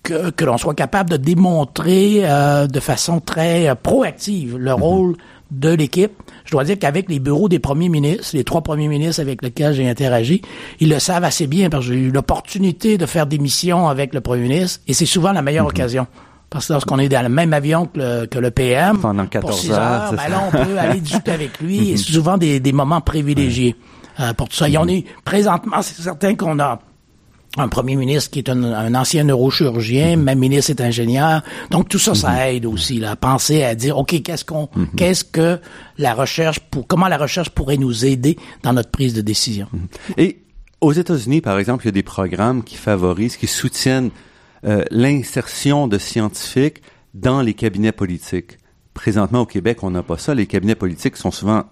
[0.03, 4.81] que, l'on soit capable de démontrer euh, de façon très euh, proactive le mhm.
[4.81, 5.15] rôle
[5.51, 6.11] de l'équipe.
[6.45, 9.73] Je dois dire qu'avec les bureaux des premiers ministres, les trois premiers ministres avec lesquels
[9.73, 10.41] j'ai interagi,
[10.79, 14.13] ils le savent assez bien parce que j'ai eu l'opportunité de faire des missions avec
[14.13, 15.71] le premier ministre et c'est souvent la meilleure mhm.
[15.71, 16.07] occasion.
[16.49, 20.29] Parce que lorsqu'on est dans le même avion que le, PM, pendant 14 heures, ben
[20.29, 23.75] là, on peut aller discuter avec lui et c'est souvent des, moments privilégiés
[24.21, 24.69] euh, pour tout ça.
[24.69, 26.79] Et on est présentement, c'est certain qu'on a
[27.57, 30.21] un premier ministre qui est un, ancien neurochirurgien, mm-hmm.
[30.21, 31.41] même ministre est ingénieur.
[31.71, 32.55] Donc tout ça, ça mm-hmm.
[32.55, 34.95] aide aussi là, à penser à dire, ok, qu'est-ce qu'on, mm-hmm.
[34.95, 35.59] qu'est-ce que
[35.97, 39.67] la recherche, pour, comment la recherche pourrait nous aider dans notre prise de décision?
[40.17, 40.39] Et
[40.81, 44.11] aux États-Unis, par exemple, il y a des programmes qui favorisent, qui soutiennent
[44.65, 46.81] euh, l'insertion de scientifiques
[47.13, 48.57] dans les cabinets politiques.
[48.93, 50.35] Présentement, au Québec, on n'a pas ça.
[50.35, 51.65] Les cabinets politiques sont souvent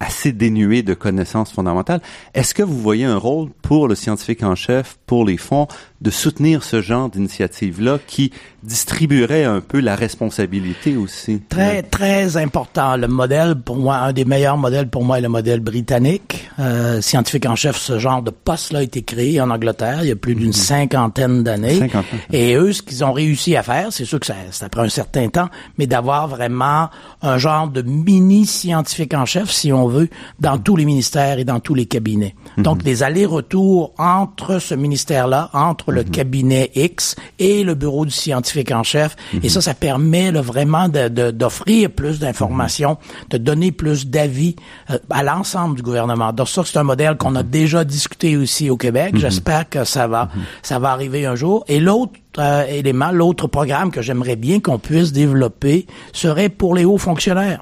[0.00, 2.00] assez dénué de connaissances fondamentales.
[2.34, 5.66] Est-ce que vous voyez un rôle pour le scientifique en chef, pour les fonds,
[6.00, 8.32] de soutenir ce genre d'initiative-là qui
[8.62, 11.40] distribuerait un peu la responsabilité aussi?
[11.48, 12.96] Très, très important.
[12.96, 16.47] Le modèle, pour moi, un des meilleurs modèles pour moi est le modèle britannique.
[16.60, 20.10] Euh, scientifique en chef, ce genre de poste-là a été créé en Angleterre il y
[20.10, 20.52] a plus d'une mhm.
[20.52, 21.88] cinquantaine d'années.
[22.32, 24.88] Et eux, ce qu'ils ont réussi à faire, c'est sûr que ça, ça prend un
[24.88, 26.88] certain temps, mais d'avoir vraiment
[27.22, 30.08] un genre de mini scientifique en chef, si on veut,
[30.40, 32.34] dans tous les ministères et dans tous les cabinets.
[32.56, 32.64] Mhm.
[32.64, 36.10] Donc, des allers-retours entre ce ministère-là, entre le mhm.
[36.10, 39.14] cabinet X et le bureau du scientifique en chef.
[39.32, 39.48] Et mhm.
[39.48, 42.98] ça, ça permet vraiment d'offrir plus d'informations,
[43.30, 44.56] de donner plus d'avis
[44.90, 46.32] euh, à l'ensemble du gouvernement.
[46.32, 49.16] Donc ça, c'est un modèle qu'on a déjà discuté aussi au Québec.
[49.16, 50.28] J'espère que ça va,
[50.62, 51.64] ça va arriver un jour.
[51.68, 56.84] Et l'autre euh, élément, l'autre programme que j'aimerais bien qu'on puisse développer serait pour les
[56.84, 57.60] hauts fonctionnaires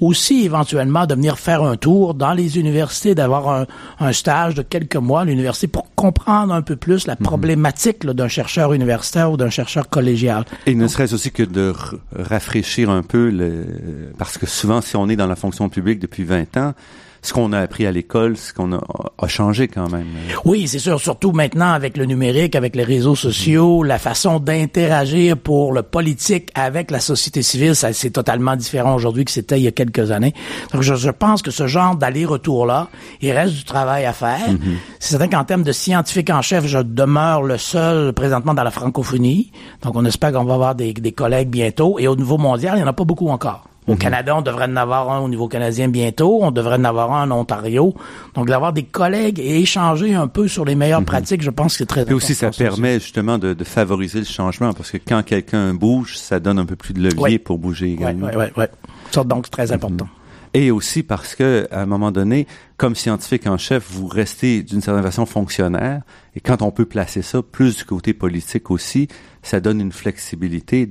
[0.00, 3.66] aussi éventuellement de venir faire un tour dans les universités, d'avoir un,
[4.00, 7.20] un, stage de quelques mois à l'université pour comprendre un peu plus la mhm.
[7.24, 10.44] problématique d'un chercheur universitaire ou d'un chercheur collégial.
[10.66, 11.72] Et ne serait-ce aussi que de
[12.12, 16.24] rafraîchir un peu, le, parce que souvent, si on est dans la fonction publique depuis
[16.24, 16.74] 20 ans,
[17.24, 18.80] ce qu'on a appris à l'école, ce qu'on a,
[19.18, 20.04] a, changé quand même.
[20.44, 25.38] Oui, c'est sûr, surtout maintenant avec le numérique, avec les réseaux sociaux, la façon d'interagir
[25.38, 29.62] pour le politique avec la société civile, ça c'est totalement différent aujourd'hui que c'était il
[29.62, 30.34] y a quelques années.
[30.74, 32.88] Donc je, je pense que ce genre d'aller-retour-là,
[33.22, 34.50] il reste du travail à faire.
[34.50, 34.76] Mm-hmm.
[35.00, 38.70] C'est certain qu'en termes de scientifique en chef, je demeure le seul présentement dans la
[38.70, 39.50] francophonie.
[39.82, 41.98] Donc on espère qu'on va avoir des, des collègues bientôt.
[41.98, 43.64] Et au niveau mondial, il n'y en a pas beaucoup encore.
[43.86, 43.98] Au mhm.
[43.98, 46.38] Canada, on devrait en avoir un au niveau canadien bientôt.
[46.42, 47.94] On devrait en avoir un en Ontario.
[48.34, 51.06] Donc, d'avoir des collègues et échanger un peu sur les meilleures mhm.
[51.06, 52.12] pratiques, je pense que c'est très important.
[52.12, 56.16] Et aussi, ça permet justement de, de, favoriser le changement parce que quand quelqu'un bouge,
[56.16, 58.28] ça donne un peu plus de levier pour bouger également.
[58.28, 58.64] Oui, oui, oui.
[59.10, 59.74] Ça, donc, c'est très mhm.
[59.74, 60.08] important.
[60.54, 64.80] Et aussi parce que, à un moment donné, comme scientifique en chef, vous restez d'une
[64.80, 66.02] certaine façon fonctionnaire.
[66.36, 69.08] Et quand on peut placer ça plus du côté politique aussi,
[69.42, 70.88] ça donne une flexibilité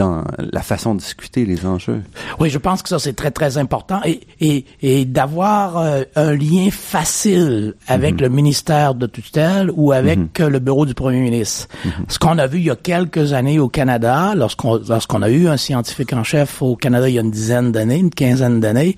[0.00, 2.02] dans la façon de discuter les enjeux.
[2.38, 6.32] Oui, je pense que ça c'est très très important et et, et d'avoir euh, un
[6.32, 8.20] lien facile avec mhm.
[8.22, 10.28] le ministère de tutelle ou avec mhm.
[10.40, 11.68] euh, le bureau du premier ministre.
[11.84, 11.92] Mhm.
[12.08, 15.48] Ce qu'on a vu il y a quelques années au Canada, lorsqu'on lorsqu'on a eu
[15.48, 18.96] un scientifique en chef au Canada il y a une dizaine d'années, une quinzaine d'années,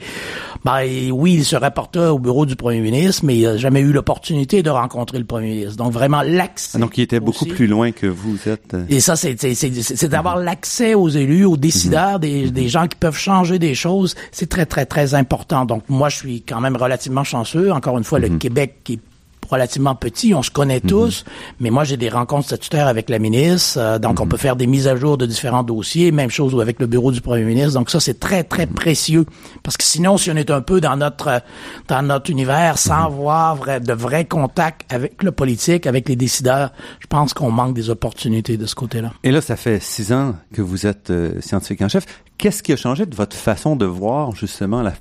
[0.65, 3.93] ben oui, il se rapportait au bureau du premier ministre, mais il n'a jamais eu
[3.93, 5.77] l'opportunité de rencontrer le premier ministre.
[5.77, 6.79] Donc vraiment l'accès.
[6.79, 8.77] Donc il était beaucoup plus loin que vous êtes.
[8.89, 13.19] Et ça c'est c'est d'avoir l'accès aux élus, aux décideurs, des, des gens qui peuvent
[13.19, 14.15] changer des choses.
[14.31, 15.65] C'est très très très important.
[15.65, 17.73] Donc moi je suis quand même relativement chanceux.
[17.73, 19.01] Encore une fois, le Québec qui
[19.53, 20.91] relativement petit, on se connaît mhm.
[20.91, 21.25] tous,
[21.61, 24.31] mais moi j'ai des rencontres statutaires avec la ministre, euh, donc on mhm.
[24.31, 27.21] peut faire des mises à jour de différents dossiers, même chose avec le bureau du
[27.21, 28.75] premier ministre, donc ça c'est très très mhm.
[28.75, 29.27] précieux,
[29.63, 31.43] parce que sinon si on est un peu dans notre
[31.89, 37.07] dans notre univers sans avoir de vrais contacts avec le politique, avec les décideurs, je
[37.07, 39.13] pense qu'on manque des opportunités de ce côté-là.
[39.23, 42.07] Et là, ça fait six ans que vous êtes euh, scientifique en chef.
[42.39, 44.93] Qu'est-ce qui a changé de votre façon de voir justement la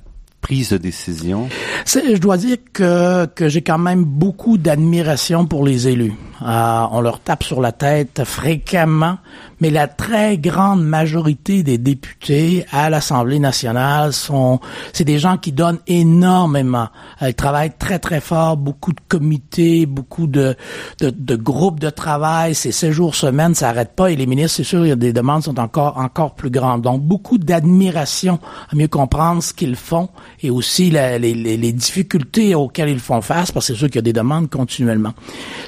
[1.86, 6.14] Je dois dire que, que j'ai quand même beaucoup d'admiration pour les élus.
[6.44, 9.18] Euh, on leur tape sur la tête fréquemment,
[9.60, 14.58] mais la très grande majorité des députés à l'Assemblée nationale sont,
[14.92, 16.88] c'est des gens qui donnent énormément.
[17.22, 20.56] Euh, ils travaillent très très fort, beaucoup de comités, beaucoup de,
[21.00, 22.56] de, de groupes de travail.
[22.56, 24.10] C'est séjours jours semaine, ça n'arrête pas.
[24.10, 26.82] Et les ministres, c'est sûr, il y a des demandes sont encore encore plus grandes.
[26.82, 30.08] Donc beaucoup d'admiration à mieux comprendre ce qu'ils font
[30.42, 33.96] et aussi les, les, les difficultés auxquelles ils font face, parce que c'est sûr qu'il
[33.96, 35.12] y a des demandes continuellement.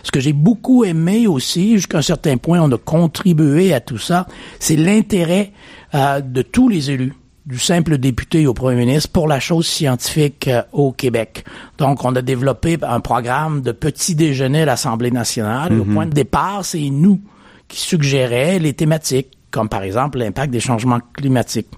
[0.03, 3.99] Ce que j'ai beaucoup aimé aussi, jusqu'à un certain point, on a contribué à tout
[3.99, 4.27] ça,
[4.59, 5.53] c'est l'intérêt
[5.95, 7.15] euh, de tous les élus
[7.47, 11.45] du simple député au premier ministre pour la chose scientifique euh, au Québec.
[11.79, 15.73] Donc, on a développé un programme de petit déjeuner à l'Assemblée nationale.
[15.73, 15.95] Au mhm.
[15.95, 17.21] point de départ, c'est nous
[17.69, 21.69] qui suggérait les thématiques comme par exemple l'impact des changements climatiques.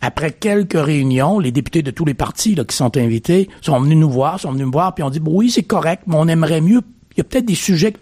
[0.00, 3.98] Après quelques réunions, les députés de tous les partis là, qui sont invités sont venus
[3.98, 6.62] nous voir, sont venus me voir, puis on dit oui, c'est correct, mais on aimerait
[6.62, 6.80] mieux
[7.18, 7.92] il y a peut-être des sujets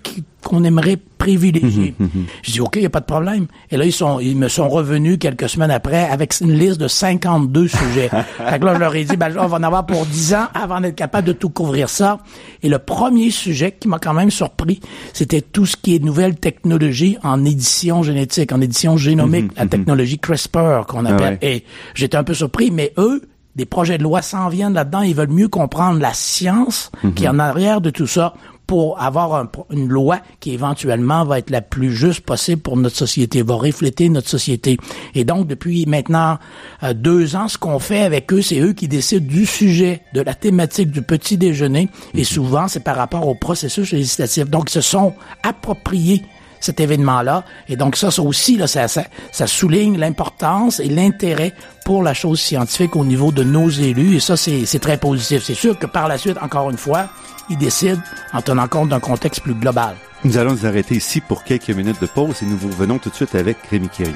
[0.45, 1.95] qu'on aimerait privilégier.
[1.99, 2.25] Mhm, mhm.
[2.43, 3.47] Je dis, OK, il n'y a pas de problème.
[3.71, 6.87] Et là, ils sont, ils me sont revenus quelques semaines après avec une liste de
[6.87, 8.11] 52 sujets.
[8.37, 10.49] fait que là, je leur ai dit, ben, on va en avoir pour 10 ans
[10.53, 12.19] avant d'être capable de tout couvrir ça.
[12.63, 14.81] Et le premier sujet qui m'a quand même surpris,
[15.15, 20.19] c'était tout ce qui est nouvelle technologie en édition génétique, en édition génomique, la technologie
[20.19, 21.39] CRISPR qu'on ah appelle.
[21.41, 23.23] Et j'étais un peu surpris, mais eux,
[23.55, 25.01] des projets de loi s'en viennent là-dedans.
[25.01, 28.35] Ils veulent mieux comprendre la science qui est en arrière de tout ça
[28.67, 33.43] pour avoir une loi qui éventuellement va être la plus juste possible pour notre société,
[33.43, 34.77] va refléter notre société.
[35.15, 36.39] Et donc, depuis maintenant
[36.83, 40.21] euh, deux ans, ce qu'on fait avec eux, c'est eux qui décident du sujet, de
[40.21, 42.25] la thématique du petit déjeuner, et mhm.
[42.25, 44.49] souvent, c'est par rapport au processus législatif.
[44.51, 46.23] Donc, ils se sont appropriés
[46.61, 47.45] cet événement-là.
[47.69, 51.53] Et donc ça, ça aussi, là, ça, ça, ça souligne l'importance et l'intérêt
[51.85, 54.17] pour la chose scientifique au niveau de nos élus.
[54.17, 55.45] Et ça, c'est très positif.
[55.45, 57.09] C'est sûr que par la suite, encore une fois,
[57.49, 58.01] il décide
[58.33, 59.97] en tenant compte d'un contexte plus global.
[60.25, 63.11] Nous allons nous arrêter ici pour quelques minutes de pause et nous vous revenons tout
[63.11, 64.15] de suite avec Rémi Quirion.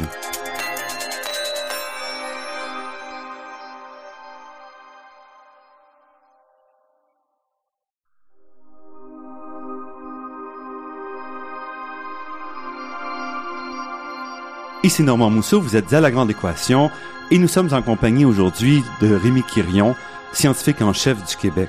[14.83, 16.91] Ici Normand Mousseau, vous êtes à La Grande Équation
[17.31, 19.95] et nous sommes en compagnie aujourd'hui de Rémi Quirion,
[20.33, 21.69] scientifique en chef du Québec.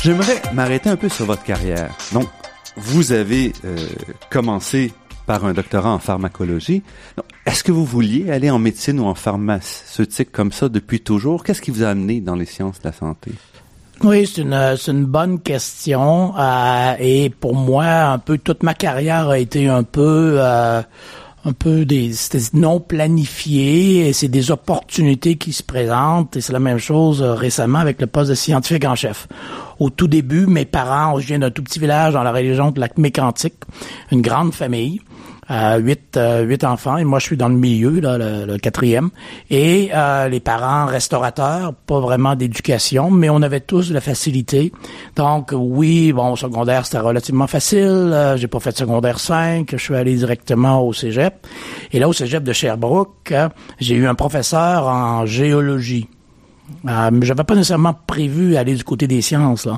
[0.00, 1.90] J'aimerais m'arrêter un peu sur votre carrière.
[2.12, 2.28] Donc,
[2.76, 3.76] vous avez euh,
[4.30, 4.92] commencé
[5.26, 6.82] par un doctorat en pharmacologie.
[7.44, 11.44] Est-ce que vous vouliez aller en médecine ou en pharmaceutique comme ça depuis toujours?
[11.44, 13.32] Qu'est-ce qui vous a amené dans les sciences de la santé?
[14.04, 16.32] Oui, c'est une, une bonne question.
[16.38, 20.80] Euh, et pour moi, un peu toute ma carrière a été un peu euh,
[21.44, 22.12] un peu des
[22.52, 27.34] non planifié et c'est des opportunités qui se présentent et c'est la même chose euh,
[27.34, 29.28] récemment avec le poste de scientifique en chef.
[29.78, 32.80] Au tout début, mes parents, je viens d'un tout petit village dans la région de
[32.80, 33.54] lac mécantique,
[34.10, 35.00] une grande famille
[35.50, 39.08] euh, huit, euh, huit enfants et moi je suis dans le milieu, le, quatrième.
[39.48, 44.72] Et euh, les parents restaurateurs, pas vraiment d'éducation, mais on avait tous la facilité.
[45.16, 48.34] Donc oui, bon, secondaire c'était relativement facile.
[48.36, 51.46] J'ai pas fait secondaire 5, je suis allé directement au cégep.
[51.92, 53.32] Et là au cégep de Sherbrooke,
[53.80, 56.08] j'ai eu un professeur en géologie.
[56.88, 59.68] Euh, j'avais pas nécessairement prévu aller du côté des sciences.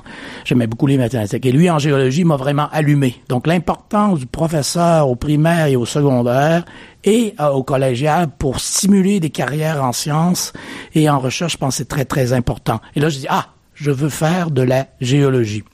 [0.44, 1.46] J'aimais beaucoup les mathématiques.
[1.46, 3.16] Et lui, en géologie, m'a vraiment allumé.
[3.28, 6.64] Donc, l'importance du professeur au primaire et au secondaire
[7.04, 10.52] et euh, au collégial pour stimuler des carrières en sciences
[10.94, 12.80] et en recherche, je pense c'est très, très important.
[12.94, 15.64] Et là, je dis, ah, je veux faire de la géologie.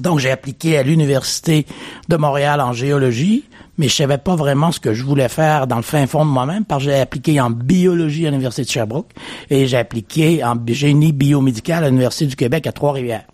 [0.00, 1.66] Donc, j'ai appliqué à l'Université
[2.08, 3.44] de Montréal en géologie
[3.78, 6.30] mais je savais pas vraiment ce que je voulais faire dans le fin fond de
[6.30, 9.10] moi-même parce que j'ai appliqué en biologie à l'Université de Sherbrooke
[9.50, 13.26] et j'ai appliqué en génie biomédical à l'Université du Québec à Trois-Rivières.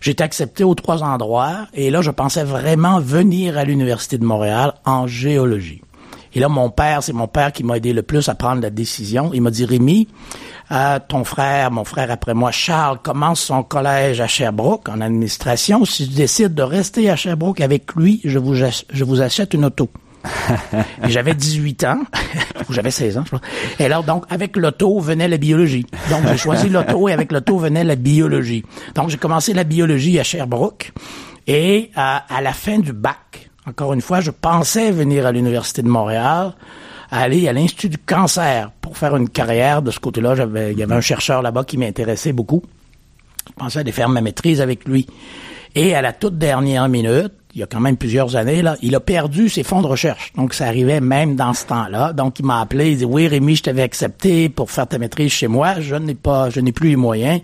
[0.00, 4.24] J'ai été accepté aux trois endroits et là, je pensais vraiment venir à l'Université de
[4.24, 5.82] Montréal en géologie.
[6.34, 8.70] Et là, mon père, c'est mon père qui m'a aidé le plus à prendre la
[8.70, 9.30] décision.
[9.34, 10.08] Il m'a dit, Rémi,
[10.70, 15.84] euh, ton frère, mon frère après moi, Charles, commence son collège à Sherbrooke en administration.
[15.84, 19.64] Si tu décides de rester à Sherbrooke avec lui, je vous, je vous achète une
[19.64, 19.90] auto.
[21.04, 22.02] j'avais 18 ans,
[22.68, 23.40] ou j'avais 16 ans, je crois.
[23.78, 25.86] Et alors, donc, avec l'auto venait la biologie.
[26.10, 28.64] Donc, j'ai choisi l'auto et avec l'auto venait la biologie.
[28.94, 30.92] Donc, j'ai commencé la biologie à Sherbrooke.
[31.46, 35.82] Et euh, à la fin du bac, encore une fois, je pensais venir à l'Université
[35.82, 36.54] de Montréal
[37.10, 40.34] aller à l'Institut du cancer pour faire une carrière de ce côté-là.
[40.70, 42.62] Il y avait un chercheur là-bas qui m'intéressait beaucoup.
[43.48, 45.06] Je pensais aller faire ma maîtrise avec lui.
[45.74, 48.94] Et à la toute dernière minute, il y a quand même plusieurs années, là, il
[48.94, 50.32] a perdu ses fonds de recherche.
[50.36, 52.12] Donc, ça arrivait même dans ce temps-là.
[52.12, 55.32] Donc, il m'a appelé, il dit, oui, Rémi, je t'avais accepté pour faire ta maîtrise
[55.32, 55.80] chez moi.
[55.80, 57.40] Je n'ai pas, je n'ai plus les moyens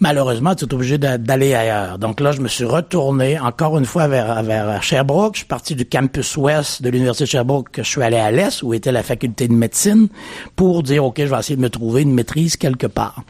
[0.00, 1.98] malheureusement, tu es obligé d'aller ailleurs.
[1.98, 5.34] Donc là, je me suis retourné encore une fois vers, vers Sherbrooke.
[5.34, 7.70] Je suis parti du campus ouest de l'Université de Sherbrooke.
[7.76, 10.08] Je suis allé à l'est, où était la faculté de médecine,
[10.56, 13.22] pour dire, OK, je vais essayer de me trouver une maîtrise quelque part.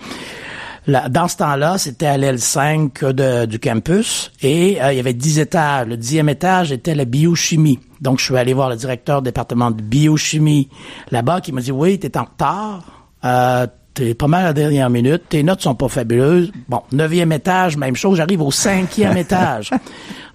[0.87, 3.04] Dans ce temps-là, c'était à l'aile 5
[3.46, 5.87] du campus et euh, il y avait 10 étages.
[5.87, 7.78] Le dixième étage était la biochimie.
[8.00, 10.70] Donc, je suis allé voir le directeur du département de biochimie
[11.11, 12.85] là-bas qui m'a dit, oui, tu es en retard.
[13.22, 13.66] Euh,
[13.98, 15.22] T'es pas mal à la dernière minute.
[15.28, 16.52] Tes notes sont pas fabuleuses.
[16.68, 18.18] Bon, neuvième étage, même chose.
[18.18, 19.72] J'arrive au cinquième étage.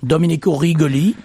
[0.04, 1.16] Domenico Rigoli,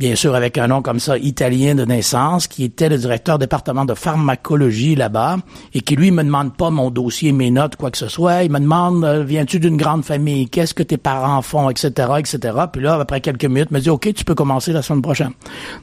[0.00, 3.84] bien sûr avec un nom comme ça, italien de naissance, qui était le directeur département
[3.84, 5.36] de pharmacologie là-bas,
[5.72, 8.42] et qui lui me demande pas mon dossier, mes notes, quoi que ce soit.
[8.42, 10.48] Il me demande, euh, viens-tu d'une grande famille?
[10.48, 11.70] Qu'est-ce que tes parents font?
[11.70, 12.38] Etc., etc.
[12.72, 15.30] Puis là, après quelques minutes, il me dit, OK, tu peux commencer la semaine prochaine.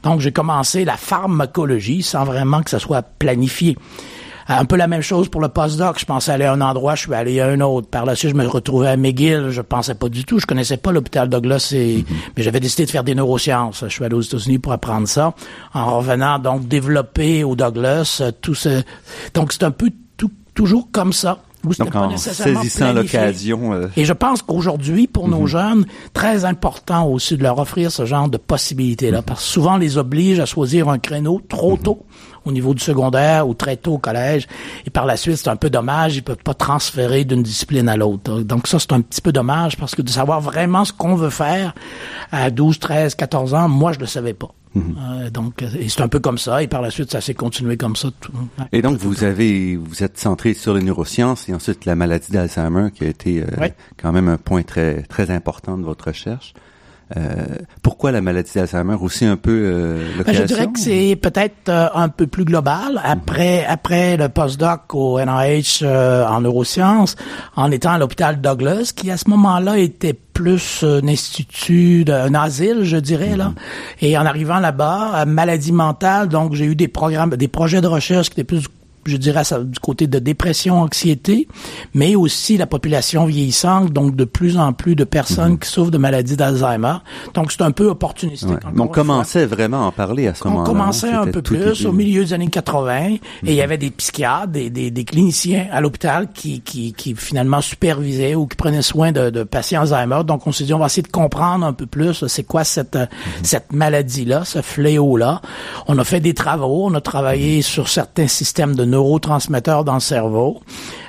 [0.02, 3.78] Donc, j'ai commencé la pharmacologie sans vraiment que ça soit planifié.
[4.48, 5.98] Un peu la même chose pour le postdoc.
[5.98, 7.88] Je pensais aller à un endroit, je suis allé à un autre.
[7.88, 9.48] Par la suite, je me retrouvais à McGill.
[9.50, 10.38] Je pensais pas du tout.
[10.38, 12.04] Je connaissais pas l'hôpital Douglas, et, mm-hmm.
[12.36, 13.82] mais j'avais décidé de faire des neurosciences.
[13.82, 15.34] Je suis allé aux États-Unis pour apprendre ça.
[15.74, 18.82] En revenant, donc, développer au Douglas euh, tout ce...
[19.34, 21.38] Donc, c'est un peu tout, toujours comme ça.
[21.80, 23.72] Donc, en saisissant l'occasion.
[23.72, 25.48] Euh, et je pense qu'aujourd'hui, pour nos mm-hmm.
[25.48, 29.24] jeunes, très important aussi de leur offrir ce genre de possibilités-là, mm-hmm.
[29.24, 32.06] parce que souvent, on les oblige à choisir un créneau trop tôt
[32.46, 34.46] au niveau du secondaire ou très tôt au collège.
[34.86, 37.96] Et par la suite, c'est un peu dommage, ils peuvent pas transférer d'une discipline à
[37.96, 38.40] l'autre.
[38.40, 41.30] Donc ça, c'est un petit peu dommage parce que de savoir vraiment ce qu'on veut
[41.30, 41.74] faire
[42.32, 44.52] à 12, 13, 14 ans, moi, je le savais pas.
[44.74, 44.96] Mhm.
[44.98, 46.62] Euh, donc, c'est un peu comme ça.
[46.62, 48.08] Et par la suite, ça s'est continué comme ça.
[48.72, 52.90] et donc, vous avez, vous êtes centré sur les neurosciences et ensuite la maladie d'Alzheimer
[52.94, 53.68] qui a été euh,
[54.00, 56.54] quand même un point très très important de votre recherche.
[57.16, 57.44] Euh,
[57.82, 58.96] pourquoi la maladie d'Alzheimer?
[59.00, 63.00] Aussi un peu euh, ben, Je dirais que c'est peut-être euh, un peu plus global.
[63.04, 67.14] Après après le postdoc au NIH euh, en neurosciences,
[67.54, 72.80] en étant à l'hôpital Douglas, qui à ce moment-là était plus un institut, un asile,
[72.82, 73.52] je dirais là.
[73.52, 74.06] Mm-hmm.
[74.06, 78.30] Et en arrivant là-bas, maladie mentale, donc j'ai eu des programmes, des projets de recherche
[78.30, 78.66] qui étaient plus
[79.10, 81.48] je dirais ça, du côté de dépression, anxiété,
[81.94, 85.58] mais aussi la population vieillissante, donc de plus en plus de personnes mhm.
[85.58, 86.96] qui souffrent de maladies d'Alzheimer.
[87.34, 88.50] Donc c'est un peu opportunistique.
[88.76, 90.62] On commençait vraiment à en parler à ce moment-là.
[90.62, 93.62] On commençait un peu plus au milieu des années 80, et il y mhm.
[93.62, 98.46] avait des psychiatres, des, des, des cliniciens à l'hôpital qui, qui, qui, finalement supervisaient ou
[98.46, 100.22] qui prenaient soin de, de patients Alzheimer.
[100.24, 102.96] Donc on s'est dit on va essayer de comprendre un peu plus c'est quoi cette
[102.96, 103.08] mhm.
[103.42, 105.40] cette maladie-là, ce fléau-là.
[105.88, 110.00] On a fait des travaux, on a travaillé sur certains systèmes de neurotransmetteurs dans le
[110.00, 110.60] cerveau.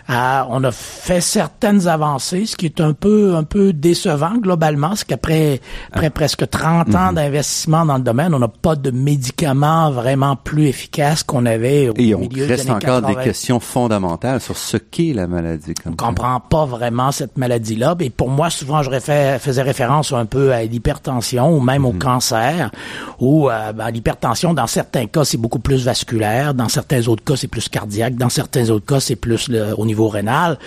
[0.10, 4.96] Euh, on a fait certaines avancées, ce qui est un peu un peu décevant globalement,
[4.96, 5.60] c'est qu'après
[5.92, 7.16] après presque 30 ans mhm.
[7.16, 11.94] d'investissement dans le domaine, on n'a pas de médicaments vraiment plus efficaces qu'on avait au
[11.98, 15.74] Et on reste encore des questions fondamentales sur ce qu'est la maladie.
[15.86, 17.96] on comprend pas vraiment cette maladie-là.
[18.00, 22.00] Et pour moi, souvent, je faisais référence un peu à l'hypertension ou même au mhm.
[22.00, 22.72] cancer,
[23.20, 27.36] ou euh, ben, l'hypertension, dans certains cas, c'est beaucoup plus vasculaire, dans certains autres cas,
[27.36, 30.60] c'est plus cardiaque, dans certains autres cas, c'est plus le, au niveau rénal.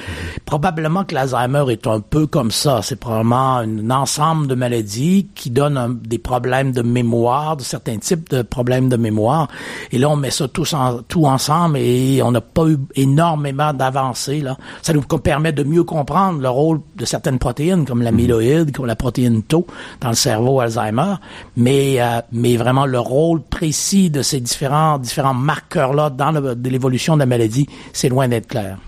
[0.44, 2.80] Probablement que l'Alzheimer est un peu comme ça.
[2.82, 8.28] C'est probablement un ensemble de maladies qui donnent des problèmes de mémoire, de certains types
[8.30, 9.48] de problèmes de mémoire.
[9.92, 13.72] Et là, on met ça tous en, tout ensemble et on n'a pas eu énormément
[13.72, 14.40] d'avancées.
[14.40, 18.86] Là, ça nous permet de mieux comprendre le rôle de certaines protéines comme l'amyloïde, comme
[18.86, 19.66] la protéine Tau
[20.00, 21.14] dans le cerveau Alzheimer,
[21.56, 26.30] mais euh, mais vraiment le rôle précis de ces différents différents marqueurs là dans
[26.64, 28.78] l'évolution de la maladie, c'est loin d'être clair.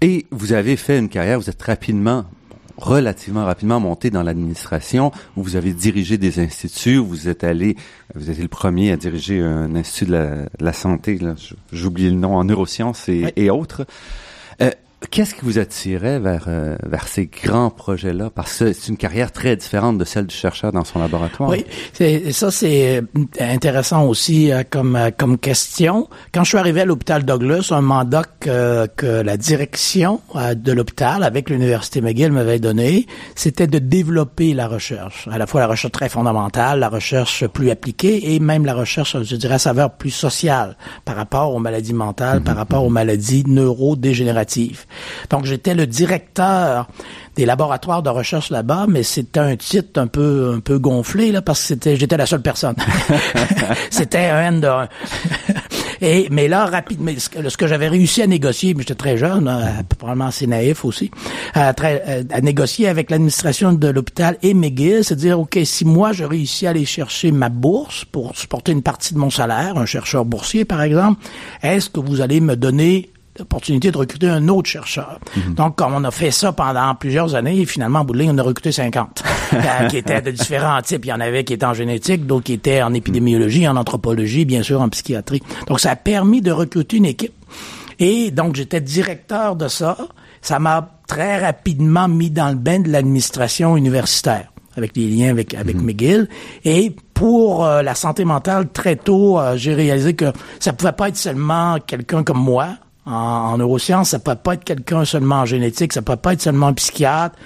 [0.00, 2.24] Et vous avez fait une carrière, vous êtes rapidement
[2.76, 7.76] relativement rapidement monté dans l'administration, où vous avez dirigé des instituts, où vous êtes allé,
[8.14, 11.18] vous êtes le premier à diriger un institut de la, santé,
[11.72, 13.86] j'oublie le nom, en neurosciences et, et autres.
[15.10, 18.30] Qu'est-ce qui vous attirait vers euh, vers ces grands projets-là?
[18.34, 21.50] Parce que c'est une carrière très différente de celle du chercheur dans son laboratoire.
[21.50, 26.08] Oui, c'est, ça c'est euh, intéressant aussi euh, comme comme question.
[26.32, 31.22] Quand je suis arrivé à l'hôpital Douglas, un mandat que, que la direction de l'hôpital
[31.24, 35.92] avec l'université McGill m'avait donné, c'était de développer la recherche, à la fois la recherche
[35.92, 40.10] très fondamentale, la recherche plus appliquée et même la recherche, je dirais, à saveur plus
[40.10, 44.85] sociale par rapport aux maladies mentales, par rapport aux maladies neurodégénératives.
[45.30, 46.88] Donc, j'étais le directeur
[47.36, 51.42] des laboratoires de recherche là-bas, mais c'était un titre un peu un peu gonflé là
[51.42, 52.74] parce que c'était j'étais la seule personne.
[53.90, 54.88] c'était un N de un.
[56.00, 59.82] Et mais là rapidement, ce que, j'avais réussi à négocier, mais j'étais très jeune, hein,
[59.98, 61.10] probablement assez naïf aussi,
[61.54, 66.12] à, très, à négocier avec l'administration de l'hôpital et McGill, c'est dire ok si moi
[66.12, 69.86] je réussis à aller chercher ma bourse pour supporter une partie de mon salaire, un
[69.86, 71.22] chercheur boursier par exemple,
[71.62, 75.18] est-ce que vous allez me donner l'opportunité de recruter un autre chercheur.
[75.36, 75.54] Mhm.
[75.54, 78.38] Donc, comme on a fait ça pendant plusieurs années, finalement, en bout de ligne, on
[78.38, 79.22] a recruté 50,
[79.54, 81.04] euh, qui étaient de différents types.
[81.04, 84.44] Il y en avait qui étaient en génétique, d'autres qui étaient en épidémiologie, en anthropologie,
[84.44, 85.42] bien sûr, en psychiatrie.
[85.66, 87.34] Donc, ça a permis de recruter une équipe.
[87.98, 89.96] Et donc, j'étais directeur de ça.
[90.42, 95.54] Ça m'a très rapidement mis dans le bain de l'administration universitaire avec les liens avec
[95.54, 95.84] avec mhm.
[95.84, 96.28] McGill
[96.64, 101.08] et pour euh, la santé mentale très tôt euh, j'ai réalisé que ça pouvait pas
[101.08, 102.76] être seulement quelqu'un comme moi
[103.06, 106.68] en, neurosciences, ça peut pas être quelqu'un seulement en génétique, ça peut pas être seulement
[106.68, 107.36] un psychiatre,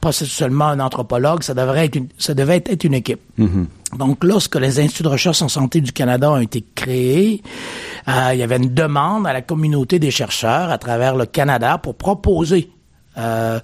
[0.00, 3.20] pas seulement un anthropologue, ça devrait être une, ça devait être une équipe.
[3.38, 3.98] Mm-hmm.
[3.98, 7.42] Donc, lorsque les instituts de recherche en santé du Canada ont été créés,
[8.08, 11.78] euh, il y avait une demande à la communauté des chercheurs à travers le Canada
[11.78, 12.70] pour proposer
[13.18, 13.60] euh,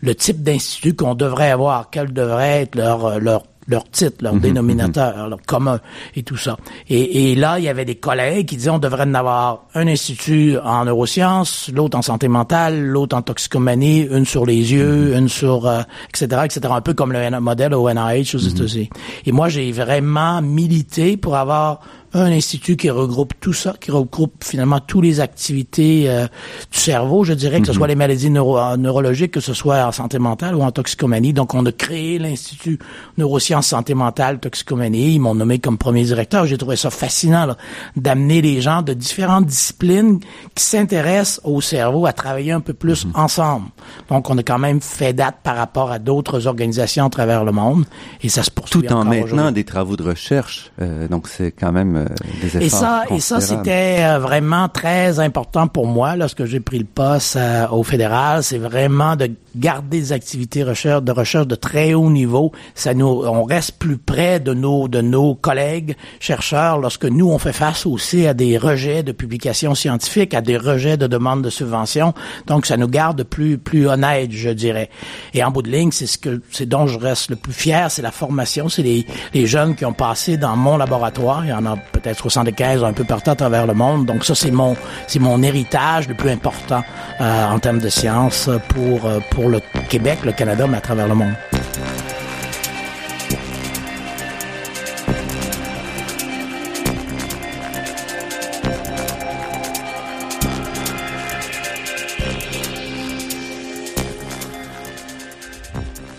[0.00, 4.40] le type d'institut qu'on devrait avoir, quel devrait être leur, leur leur titre, leur mhm,
[4.40, 5.30] dénominateur, mhm.
[5.30, 5.80] leur commun
[6.16, 6.56] et tout ça.
[6.88, 9.86] Et, et, là, il y avait des collègues qui disaient on devrait en avoir un
[9.86, 15.18] institut en neurosciences, l'autre en santé mentale, l'autre en toxicomanie, une sur les yeux, mhm.
[15.18, 16.42] une sur euh, etc.
[16.44, 16.60] etc.
[16.70, 18.90] Un peu comme le modèle au NIH aux États-Unis.
[19.26, 21.80] Et moi, j'ai vraiment milité pour avoir
[22.14, 26.26] un institut qui regroupe tout ça, qui regroupe finalement toutes les activités euh,
[26.70, 27.92] du cerveau, je dirais, que ce soit mhm.
[27.92, 31.32] les maladies neuro neurologiques, que ce soit en santé mentale ou en toxicomanie.
[31.32, 32.78] Donc, on a créé l'Institut
[33.16, 35.14] Neurosciences Santé Mentale Toxicomanie.
[35.14, 36.46] Ils m'ont nommé comme premier directeur.
[36.46, 37.54] J'ai trouvé ça fascinant
[37.96, 40.20] d'amener les gens de différentes disciplines
[40.54, 43.12] qui s'intéressent au cerveau à travailler un peu plus mhm.
[43.14, 43.66] ensemble.
[44.10, 47.52] Donc, on a quand même fait date par rapport à d'autres organisations à travers le
[47.52, 47.86] monde
[48.22, 50.70] et ça se poursuit Tout en maintenant des travaux de recherche.
[50.80, 55.66] Euh, donc, c'est quand même euh, et ça, et ça, c'était euh, vraiment très important
[55.66, 58.42] pour moi lorsque j'ai pris le poste euh, au fédéral.
[58.42, 62.52] C'est vraiment de garder des activités recherche, de recherche de très haut niveau.
[62.74, 67.38] Ça nous, on reste plus près de nos, de nos collègues chercheurs lorsque nous, on
[67.38, 71.50] fait face aussi à des rejets de publications scientifiques, à des rejets de demandes de
[71.50, 72.14] subventions.
[72.46, 74.90] Donc, ça nous garde plus, plus honnêtes, je dirais.
[75.34, 77.90] Et en bout de ligne, c'est ce que, c'est dont je reste le plus fier,
[77.90, 78.68] c'est la formation.
[78.68, 81.44] C'est les, les jeunes qui ont passé dans mon laboratoire.
[81.44, 84.06] Il y en a peut-être 75 un peu partout à travers le monde.
[84.06, 84.76] Donc, ça, c'est mon,
[85.06, 86.82] c'est mon héritage le plus important
[87.20, 91.08] euh, en termes de science pour, euh, pour le Québec, le Canada, mais à travers
[91.08, 91.34] le monde.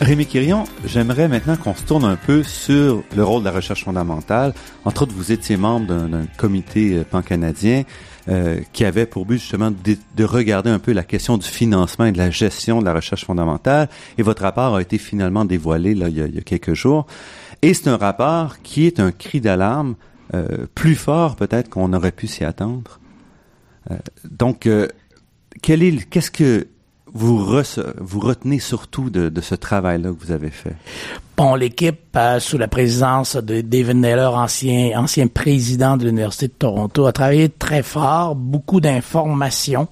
[0.04, 3.86] Rémi Quirion, j'aimerais maintenant qu'on se tourne un peu sur le rôle de la recherche
[3.86, 4.54] fondamentale.
[4.84, 7.84] Entre autres, vous étiez membre d'un comité euh, pan-canadien
[8.28, 12.12] euh, qui avait pour but justement de, regarder un peu la question du financement et
[12.12, 13.88] de la gestion de la recherche fondamentale.
[14.18, 17.08] Et votre rapport a été finalement dévoilé là, il, y a, quelques jours.
[17.62, 19.96] Et c'est un rapport qui est un cri d'alarme
[20.34, 23.00] euh, plus fort peut-être qu'on aurait pu s'y attendre.
[23.90, 23.96] Euh,
[24.30, 24.68] donc,
[25.62, 26.68] quel est, qu'est-ce que
[27.14, 27.38] vous,
[28.00, 30.76] vous retenez surtout de, de ce travail-là que vous avez fait?
[31.36, 36.54] Bon, l'équipe euh, sous la présidence de David Naylor, ancien ancien président de l'université de
[36.54, 39.88] Toronto, a travaillé très fort, beaucoup d'informations.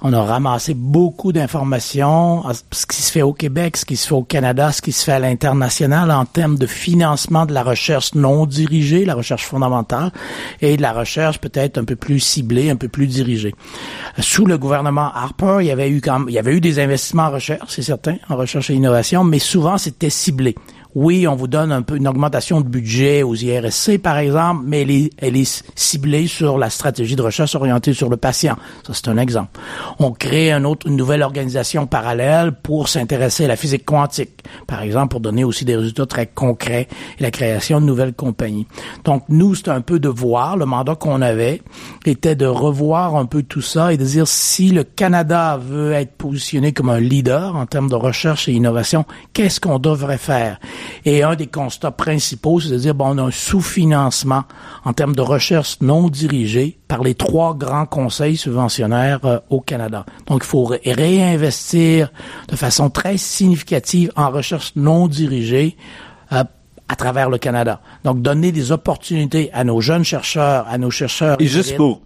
[0.00, 4.14] On a ramassé beaucoup d'informations, ce qui se fait au Québec, ce qui se fait
[4.14, 8.14] au Canada, ce qui se fait à l'international en termes de financement de la recherche
[8.14, 10.12] non dirigée, la recherche fondamentale,
[10.62, 13.54] et de la recherche peut-être un peu plus ciblée, un peu plus dirigée.
[14.18, 17.24] Sous le gouvernement Harper, il y avait eu quand il y avait eu des investissements
[17.24, 20.54] en recherche, c'est certain, en recherche et innovation, mais souvent c'était ciblé.
[20.98, 24.80] Oui, on vous donne un peu une augmentation de budget aux IRSC, par exemple, mais
[25.18, 28.56] elle est, ciblée sur la stratégie de recherche orientée sur le patient.
[28.86, 29.60] Ça, c'est un exemple.
[29.98, 35.08] On crée autre, une nouvelle organisation parallèle pour s'intéresser à la physique quantique, par exemple,
[35.08, 36.88] pour donner aussi des résultats très concrets
[37.18, 38.66] et la création de nouvelles compagnies.
[39.04, 40.56] Donc, nous, c'est un peu de voir.
[40.56, 41.60] Le mandat qu'on avait
[42.06, 46.12] était de revoir un peu tout ça et de dire si le Canada veut être
[46.12, 50.58] positionné comme un leader en termes de recherche et innovation, qu'est-ce qu'on devrait faire?
[51.04, 54.44] Et un des constats principaux, c'est de dire, bon, on a un sous-financement
[54.84, 60.06] en termes de recherche non dirigée par les trois grands conseils subventionnaires euh, au Canada.
[60.26, 62.12] Donc, il faut réinvestir
[62.48, 65.76] de façon très significative en recherche non dirigée
[66.32, 66.44] euh,
[66.88, 67.80] à travers le Canada.
[68.04, 71.36] Donc, donner des opportunités à nos jeunes chercheurs, à nos chercheurs.
[71.40, 72.02] Et juste pour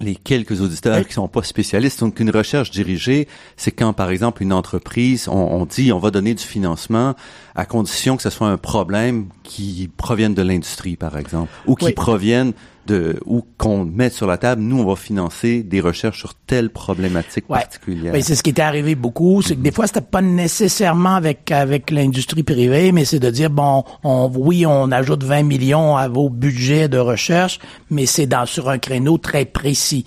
[0.00, 2.00] les quelques auditeurs qui sont pas spécialistes.
[2.00, 6.34] Donc, une recherche dirigée, c'est quand, par exemple, une entreprise, on, dit, on va donner
[6.34, 7.14] du financement
[7.54, 11.92] à condition que ce soit un problème qui provienne de l'industrie, par exemple, ou qui
[11.92, 12.52] provienne
[12.88, 16.70] de ou qu'on mette sur la table, nous on va financer des recherches sur telle
[16.70, 18.14] problématique particulière.
[18.20, 21.90] c'est ce qui était arrivé beaucoup, c'est que des fois c'était pas nécessairement avec avec
[21.90, 26.30] l'industrie privée, mais c'est de dire bon, on, oui on ajoute 20 millions à vos
[26.30, 27.60] budgets de recherche,
[27.90, 30.04] mais c'est dans sur un créneau très précis.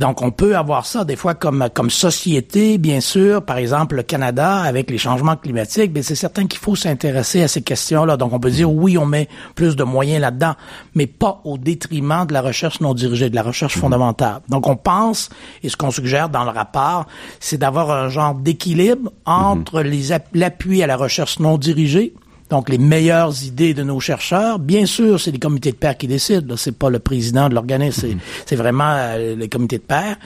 [0.00, 3.44] Donc, on peut avoir ça des fois comme comme société, bien sûr.
[3.44, 7.48] Par exemple, le Canada avec les changements climatiques, mais c'est certain qu'il faut s'intéresser à
[7.48, 8.16] ces questions-là.
[8.16, 10.54] Donc, on peut dire oui, on met plus de moyens là-dedans,
[10.94, 13.82] mais pas au détriment de la recherche non dirigée, de la recherche mhm.
[13.82, 14.40] fondamentale.
[14.48, 15.28] Donc, on pense
[15.62, 17.04] et ce qu'on suggère dans le rapport,
[17.38, 19.90] c'est d'avoir un genre d'équilibre entre mhm.
[19.90, 20.00] les
[20.32, 22.14] l'appui à la recherche non dirigée
[22.50, 26.08] donc, les meilleures idées de nos chercheurs, bien sûr, c'est les comités de pairs qui
[26.08, 26.56] décident.
[26.56, 28.60] C'est pas le président de l'organisme, c'est, mhm.
[28.60, 30.16] vraiment euh, les comités de pairs.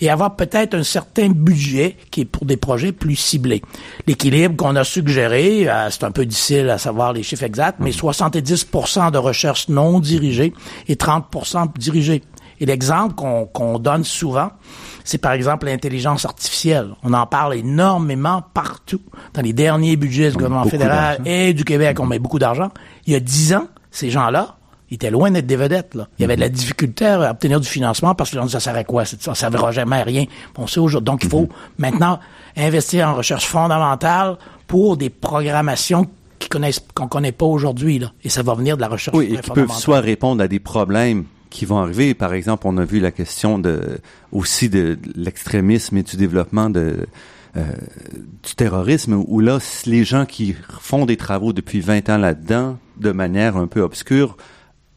[0.00, 3.62] Et avoir peut-être un certain budget qui est pour des projets plus ciblés.
[4.06, 7.90] L'équilibre qu'on a suggéré, euh, c'est un peu difficile à savoir les chiffres exacts, mais
[7.90, 9.10] 70 mhm.
[9.10, 10.52] de recherche non dirigée
[10.86, 12.22] et 30% dirigée.
[12.60, 14.50] Et l'exemple qu'on donne souvent,
[15.04, 16.90] c'est par exemple l'intelligence artificielle.
[17.02, 19.00] On en parle énormément partout.
[19.34, 22.70] Dans les derniers budgets du gouvernement fédéral et du Québec, on met beaucoup d'argent.
[23.06, 24.56] Il y a dix ans, ces gens-là,
[24.90, 25.94] ils étaient loin d'être des vedettes.
[25.94, 26.08] Là.
[26.18, 28.84] Il y avait de la difficulté à obtenir du financement parce que ça servait à
[28.84, 29.04] quoi?
[29.06, 30.26] Ça ne servira jamais à rien.
[30.58, 31.06] On sait aujourd'hui.
[31.06, 31.78] Donc, il faut mm-hmm.
[31.78, 32.20] maintenant
[32.56, 34.36] investir en recherche fondamentale
[34.66, 36.06] pour des programmations
[36.94, 39.50] qu'on connaît pas aujourd'hui là et ça va venir de la recherche oui, et qui
[39.50, 42.14] peuvent soit répondre à des problèmes qui vont arriver.
[42.14, 43.98] Par exemple, on a vu la question de
[44.32, 47.06] aussi de, l'extrémisme et du développement de
[47.54, 47.64] euh,
[48.42, 53.12] du terrorisme, où là, les gens qui font des travaux depuis 20 ans là-dedans, de
[53.12, 54.38] manière un peu obscure,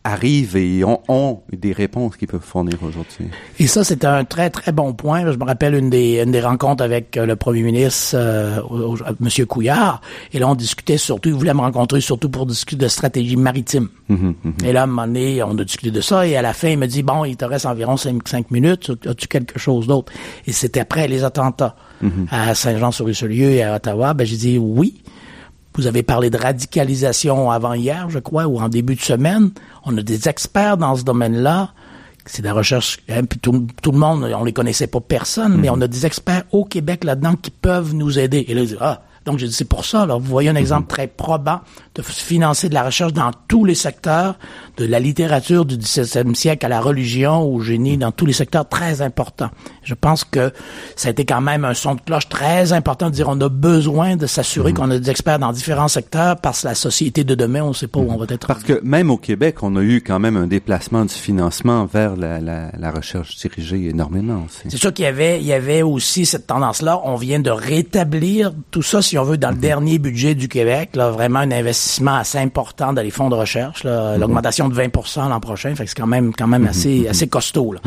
[0.06, 3.28] arrivent et ont, des réponses qu'ils peuvent fournir aujourd'hui.
[3.60, 5.30] Et ça, c'est un très, très bon point.
[5.32, 8.62] Je me rappelle une des, une des rencontres avec euh, le premier ministre, euh,
[9.20, 9.45] M.
[9.47, 10.01] Couillard,
[10.32, 13.89] et là, on discutait surtout, il voulait me rencontrer surtout pour discuter de stratégie maritime.
[14.10, 16.38] Hum, hum, hum, et là, à un moment donné, on a discuté de ça, et
[16.38, 19.28] à la fin, il me dit, bon, il te reste environ cinq, cinq minutes, as-tu
[19.28, 20.14] quelque chose d'autre?
[20.45, 21.76] Et c'était après les attentats
[22.30, 24.14] à Saint-Jean-sur-Richelieu et à Ottawa.
[24.14, 25.01] Ben, j'ai dit oui.
[25.78, 29.52] Vous avez parlé de radicalisation avant-hier, je crois, ou en début de semaine.
[29.84, 31.74] On a des experts dans ce domaine-là.
[32.26, 35.58] C'est de la recherche, hein, puis tout, tout, le monde, on les connaissait pas personne,
[35.58, 35.76] mais mhm.
[35.78, 38.46] on a des experts au Québec là-dedans qui peuvent nous aider.
[38.48, 40.88] Et là, ah, donc, je dis, c'est pour ça, là, vous voyez un exemple mhm.
[40.88, 41.62] très probant
[41.96, 44.38] de financer de la recherche dans tous les secteurs,
[44.78, 48.70] de la littérature du 17e siècle à la religion, au génie, dans tous les secteurs
[48.70, 49.50] très importants.
[49.82, 50.52] Je pense que
[50.96, 53.50] ça a été quand même un son de cloche très important de dire on a
[53.50, 54.78] besoin de s'assurer mhm.
[54.78, 57.74] qu'on a des experts dans différents secteurs parce que la société de demain, on ne
[57.74, 58.46] sait pas où on va être.
[58.46, 62.16] Parce que même au Québec, on a eu quand même un déplacement du financement vers
[62.16, 64.46] la, la, la recherche dirigée énormément.
[64.50, 67.02] C'est sûr qu'il y avait, il y avait aussi cette tendance-là.
[67.06, 70.91] On vient de rétablir tout ça, si on veut, dans le dernier budget du Québec,
[70.95, 74.20] là, vraiment un investissement assez important dans les fonds de recherche, mhm.
[74.20, 76.70] l'augmentation de 20% l'an prochain, fait que c'est quand même quand même mhm.
[76.70, 77.07] assez mhm.
[77.07, 77.74] assez costaud.
[77.74, 77.82] Là.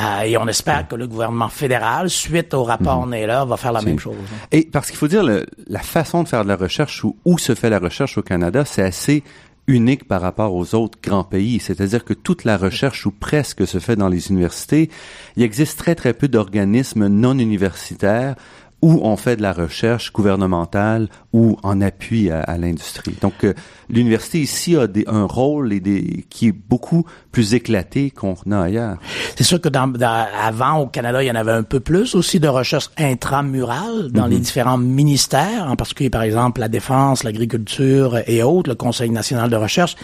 [0.00, 3.82] Euh, et on espère que le gouvernement fédéral, suite au rapport Naylor, va faire la
[3.82, 4.16] même chose.
[4.52, 7.54] Et parce qu'il faut dire la façon de faire de la recherche ou où se
[7.54, 9.22] fait la recherche au Canada, c'est assez
[9.68, 11.60] unique par rapport aux autres grands pays.
[11.60, 14.90] C'est-à-dire que toute la recherche ou presque se fait dans les universités.
[15.36, 18.34] Il existe très très peu d'organismes non universitaires
[18.80, 23.14] où on fait de la recherche gouvernementale ou en appui à, l'industrie.
[23.20, 23.52] Donc, euh,
[23.90, 28.60] l'université ici a des, un rôle et des, qui est beaucoup plus éclaté qu'on a
[28.60, 28.98] ailleurs.
[29.36, 32.38] C'est sûr que dans, avant, au Canada, il y en avait un peu plus aussi
[32.38, 34.42] de recherche intramurale dans les mhm.
[34.42, 39.56] différents ministères, en particulier, par exemple, la défense, l'agriculture et autres, le Conseil national de
[39.56, 39.96] recherche.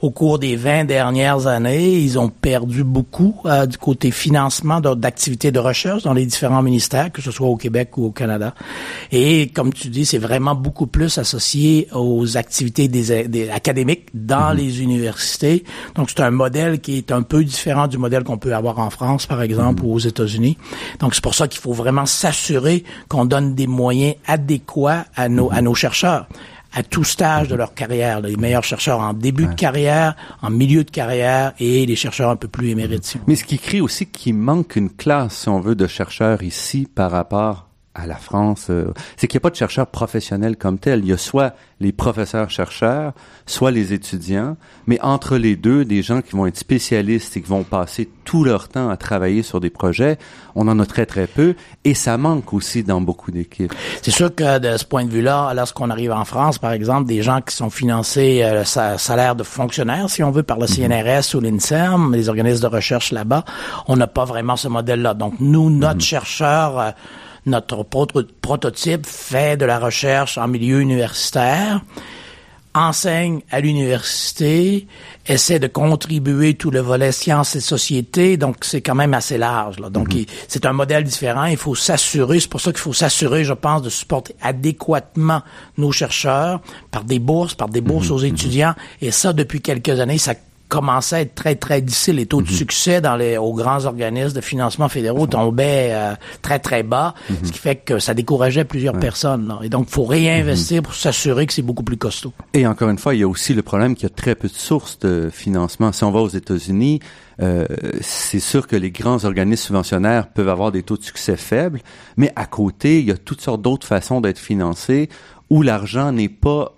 [0.00, 5.52] Au cours des 20 dernières années, ils ont perdu beaucoup euh, du côté financement d'activités
[5.52, 8.21] de recherche dans les différents ministères, que ce soit au Québec ou au Canada.
[9.10, 14.56] Et comme tu dis, c'est vraiment beaucoup plus associé aux activités des, académiques dans mhm.
[14.56, 15.64] les universités.
[15.94, 18.90] Donc, c'est un modèle qui est un peu différent du modèle qu'on peut avoir en
[18.90, 19.88] France, par exemple, mhm.
[19.88, 20.56] ou aux États-Unis.
[21.00, 25.50] Donc, c'est pour ça qu'il faut vraiment s'assurer qu'on donne des moyens adéquats à nos,
[25.52, 26.26] à nos chercheurs
[26.72, 28.20] à tout stage de leur carrière.
[28.20, 32.36] Les meilleurs chercheurs en début de carrière, en milieu de carrière et les chercheurs un
[32.36, 33.16] peu plus émérites.
[33.26, 36.88] Mais ce qui crée aussi qu'il manque une classe, si on veut, de chercheurs ici
[36.92, 40.78] par rapport à la France, euh, c'est qu'il n'y a pas de chercheurs professionnels comme
[40.78, 41.00] tels.
[41.00, 43.12] Il y a soit les professeurs-chercheurs,
[43.44, 47.48] soit les étudiants, mais entre les deux, des gens qui vont être spécialistes et qui
[47.48, 50.16] vont passer tout leur temps à travailler sur des projets,
[50.54, 53.74] on en a très très peu et ça manque aussi dans beaucoup d'équipes.
[54.00, 57.22] C'est sûr que de ce point de vue-là, lorsqu'on arrive en France, par exemple, des
[57.22, 60.88] gens qui sont financés euh, salaire de fonctionnaire, si on veut, par le mhm.
[60.88, 63.44] CNRS ou l'INSERM, les organismes de recherche là-bas,
[63.86, 65.14] on n'a pas vraiment ce modèle-là.
[65.14, 66.00] Donc nous, notre mhm.
[66.00, 66.90] chercheur euh,
[67.46, 71.82] notre prototype fait de la recherche en milieu universitaire,
[72.74, 74.86] enseigne à l'université,
[75.26, 79.78] essaie de contribuer tout le volet sciences et société, donc c'est quand même assez large.
[79.78, 79.90] Là.
[79.90, 80.26] Donc mm-hmm.
[80.48, 81.44] c'est un modèle différent.
[81.44, 85.42] Il faut s'assurer, c'est pour ça qu'il faut s'assurer, je pense, de supporter adéquatement
[85.76, 88.12] nos chercheurs par des bourses, par des bourses mm-hmm.
[88.12, 88.74] aux étudiants.
[89.02, 90.34] Et ça, depuis quelques années, ça
[90.72, 92.16] commençait à être très, très difficile.
[92.16, 92.56] Les taux de mhm.
[92.56, 97.36] succès dans les, aux grands organismes de financement fédéraux tombaient euh, très, très bas, mhm.
[97.42, 99.54] ce qui fait que ça décourageait plusieurs personnes.
[99.62, 100.84] Et donc, il faut réinvestir mhm.
[100.84, 102.32] pour s'assurer que c'est beaucoup plus costaud.
[102.54, 104.48] Et encore une fois, il y a aussi le problème qu'il y a très peu
[104.48, 105.92] de sources de financement.
[105.92, 107.00] Si on va aux États-Unis,
[107.42, 107.66] euh,
[108.00, 111.80] c'est sûr que les grands organismes subventionnaires peuvent avoir des taux de succès faibles,
[112.16, 115.10] mais à côté, il y a toutes sortes d'autres façons d'être financés
[115.50, 116.72] où l'argent n'est pas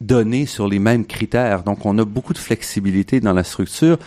[0.00, 1.62] donné sur les mêmes critères.
[1.62, 3.98] Donc, on a beaucoup de flexibilité dans la structure,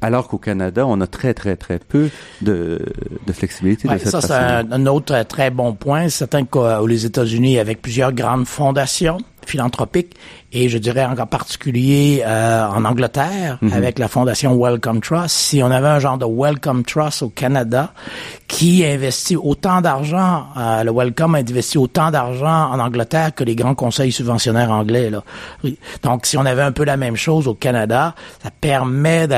[0.00, 2.08] alors qu'au Canada, on a très, très, très peu
[2.40, 2.80] de,
[3.26, 6.04] de flexibilité de cette ça, c'est un, autre très bon point.
[6.04, 10.16] C'est certain qu'aux États-Unis, avec plusieurs grandes fondations philanthropiques,
[10.52, 13.72] et je dirais en particulier euh, en Angleterre mhm.
[13.72, 15.36] avec la fondation Wellcome Trust.
[15.36, 17.92] Si on avait un genre de Wellcome Trust au Canada
[18.48, 23.76] qui investit autant d'argent, euh, le Wellcome investit autant d'argent en Angleterre que les grands
[23.76, 25.10] conseils subventionnaires anglais.
[25.10, 25.22] Là.
[26.02, 29.28] Donc si on avait un peu la même chose au Canada, ça permet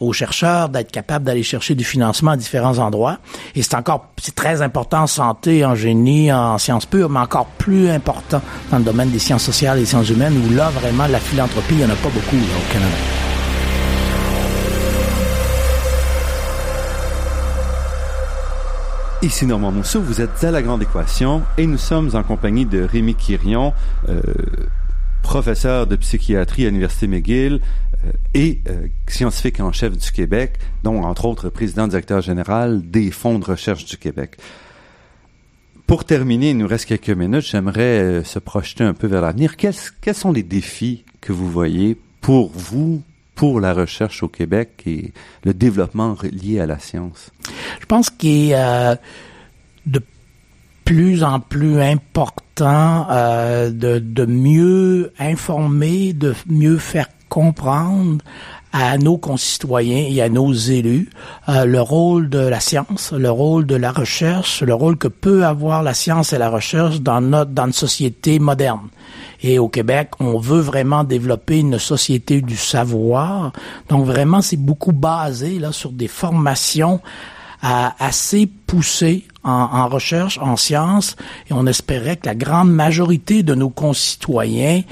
[0.00, 3.18] aux chercheurs d'être capables d'aller chercher du financement à différents endroits.
[3.54, 7.46] Et c'est encore c'est très important en santé, en génie, en sciences pures, mais encore
[7.46, 11.06] plus important dans le domaine des sciences sociales et des sciences humaines où là, vraiment,
[11.06, 12.96] la philanthropie, il n'y en a pas beaucoup au Canada.
[19.22, 22.82] Ici Normand Mousseau, vous êtes à La Grande Équation et nous sommes en compagnie de
[22.82, 23.72] Rémi Quirion,
[24.08, 24.20] euh,
[25.22, 27.60] professeur de psychiatrie à l'Université McGill
[28.04, 33.12] euh, et euh, scientifique en chef du Québec, dont entre autres président directeur général des
[33.12, 34.38] fonds de recherche du Québec.
[35.88, 37.46] Pour terminer, il nous reste quelques minutes.
[37.50, 39.56] J'aimerais euh, se projeter un peu vers l'avenir.
[39.56, 39.72] Quels,
[40.14, 43.02] sont les défis que vous voyez pour vous,
[43.34, 45.14] pour la recherche au Québec et
[45.44, 47.30] le développement lié à la science?
[47.80, 48.96] Je pense qu'il est euh,
[49.86, 50.02] de
[50.84, 58.22] plus en plus important euh, de mieux informer, de mieux faire comprendre
[58.80, 61.10] à nos concitoyens et à nos élus
[61.48, 65.44] euh, le rôle de la science, le rôle de la recherche, le rôle que peut
[65.44, 68.88] avoir la science et la recherche dans notre dans une société moderne.
[69.42, 73.52] Et au Québec, on veut vraiment développer une société du savoir.
[73.88, 77.00] Donc vraiment, c'est beaucoup basé là sur des formations
[77.64, 81.16] euh, assez poussées en, en recherche, en sciences,
[81.50, 84.82] et on espérait que la grande majorité de nos concitoyens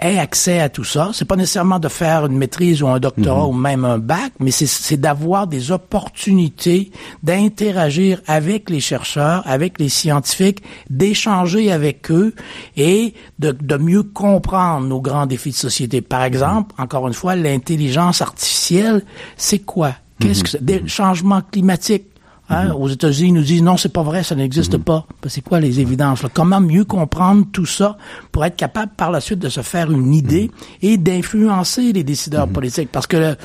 [0.00, 1.10] ait accès à tout ça.
[1.12, 3.48] C'est pas nécessairement de faire une maîtrise ou un doctorat mhm.
[3.48, 6.90] ou même un bac, mais c'est d'avoir des opportunités
[7.22, 12.34] d'interagir avec les chercheurs, avec les scientifiques, d'échanger avec eux
[12.76, 16.00] et de, de mieux comprendre nos grands défis de société.
[16.00, 19.02] Par exemple, encore une fois, l'intelligence artificielle,
[19.36, 19.94] c'est quoi?
[20.20, 20.64] Qu'est-ce que c'est?
[20.64, 22.07] Des changements climatiques
[22.50, 22.72] Hein?
[22.72, 24.84] Aux États-Unis, ils nous disent non, c'est pas vrai, ça n'existe mhm.
[24.84, 25.06] pas.
[25.22, 26.22] Ben, c'est quoi les évidences?
[26.32, 27.98] Comment mieux comprendre tout ça
[28.32, 30.76] pour être capable par la suite de se faire une idée mhm.
[30.82, 32.90] et d'influencer les décideurs politiques?
[32.90, 33.36] Parce que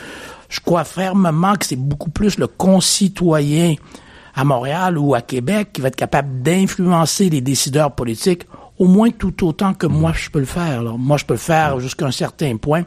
[0.50, 3.76] je crois fermement que c'est beaucoup plus le concitoyen
[4.36, 8.48] à Montréal ou à Québec qui va être capable d'influencer les décideurs politiques
[8.80, 10.84] au moins tout autant que moi je peux le faire.
[10.98, 12.84] Moi, je peux le faire jusqu'à un certain point,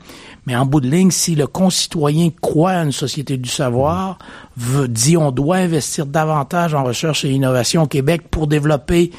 [0.46, 4.18] mais en bout de ligne, si le concitoyen croit à une société du savoir,
[4.56, 9.12] veut, dit on doit investir davantage en recherche et innovation au Québec pour développer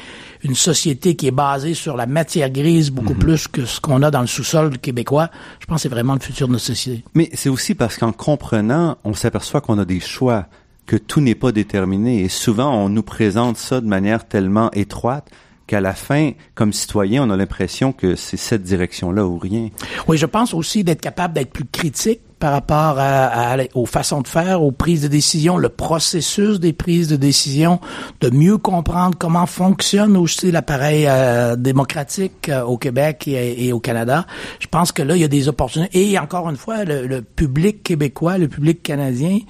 [0.44, 3.18] une société qui est basée sur la matière grise beaucoup mhm.
[3.18, 6.20] plus que ce qu'on a dans le sous-sol québécois, je pense que c'est vraiment le
[6.20, 7.02] futur de notre société.
[7.14, 10.46] Mais c'est aussi parce qu'en comprenant, on s'aperçoit qu'on a des choix,
[10.86, 12.22] que tout n'est pas déterminé.
[12.22, 15.28] Et souvent, on nous présente ça de manière tellement étroite
[15.68, 19.68] qu'à la fin, comme citoyen, on a l'impression que c'est cette direction-là ou rien.
[20.08, 24.28] Oui, je pense aussi d'être capable d'être plus critique par rapport à, aux façons de
[24.28, 27.80] faire, aux prises de décision, le processus des prises de décision,
[28.20, 34.24] de mieux comprendre comment fonctionne aussi l'appareil euh, démocratique euh, au Québec et, au Canada.
[34.60, 36.10] Je pense que là, il y a des opportunités.
[36.10, 39.40] Et encore une fois, le, le public québécois, le public canadien,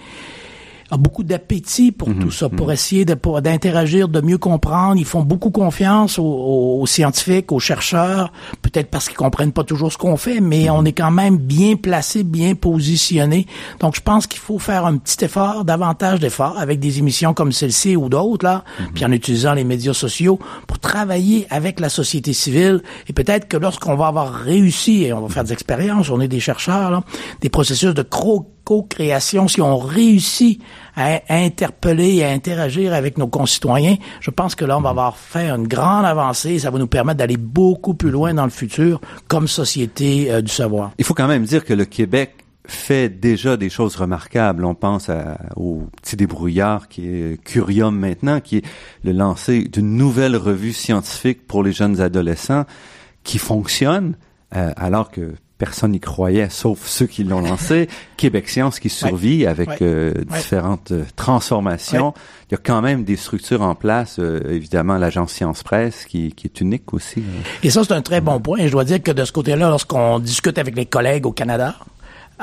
[0.91, 2.73] a beaucoup d'appétit pour mhm, tout ça, pour mhm.
[2.73, 4.97] essayer de, d'interagir, de mieux comprendre.
[4.97, 8.33] Ils font beaucoup confiance aux, scientifiques, aux chercheurs,
[8.63, 10.71] peut-être parce qu'ils comprennent pas toujours ce qu'on fait, mais mhm.
[10.71, 13.47] on est quand même bien placé, bien positionné.
[13.81, 17.53] Donc, je pense qu'il faut faire un petit effort, davantage d'efforts, avec des émissions comme
[17.53, 18.65] celle-ci ou d'autres, là,
[18.95, 22.83] puis en utilisant les médias sociaux pour travailler avec la société civile.
[23.09, 26.29] Et peut-être que lorsqu'on va avoir réussi, et on va faire des expériences, on est
[26.29, 27.03] des chercheurs, là,
[27.41, 30.61] des processus de cro co-création, si on réussit
[30.95, 35.17] à, interpeller et à interagir avec nos concitoyens, je pense que là, on va avoir
[35.17, 38.51] fait une grande avancée et ça va nous permettre d'aller beaucoup plus loin dans le
[38.51, 40.91] futur comme société euh, du savoir.
[40.99, 44.67] Il faut quand même dire que le Québec fait déjà des choses remarquables.
[44.67, 45.11] On pense
[45.57, 48.65] au petit débrouillard qui est Curium maintenant, qui est
[49.03, 52.67] le lancer d'une nouvelle revue scientifique pour les jeunes adolescents
[53.25, 54.15] qui fonctionne,
[54.55, 57.89] euh, alors que personne n'y croyait, sauf ceux qui l'ont lancé.
[58.17, 62.15] Québec Science qui survit avec euh, différentes euh, transformations.
[62.49, 66.33] Il y a quand même des structures en place, euh, évidemment l'agence Science Presse qui,
[66.33, 67.23] qui, est unique aussi.
[67.63, 68.59] Et ça, c'est un très bon point.
[68.65, 71.75] Je dois dire que de ce côté-là, lorsqu'on discute avec les collègues au Canada,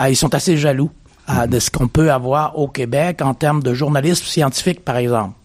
[0.08, 0.92] ils sont assez jaloux
[1.30, 1.48] mm-hmm.
[1.48, 5.36] de ce qu'on peut avoir au Québec en termes de journalisme scientifique, par exemple.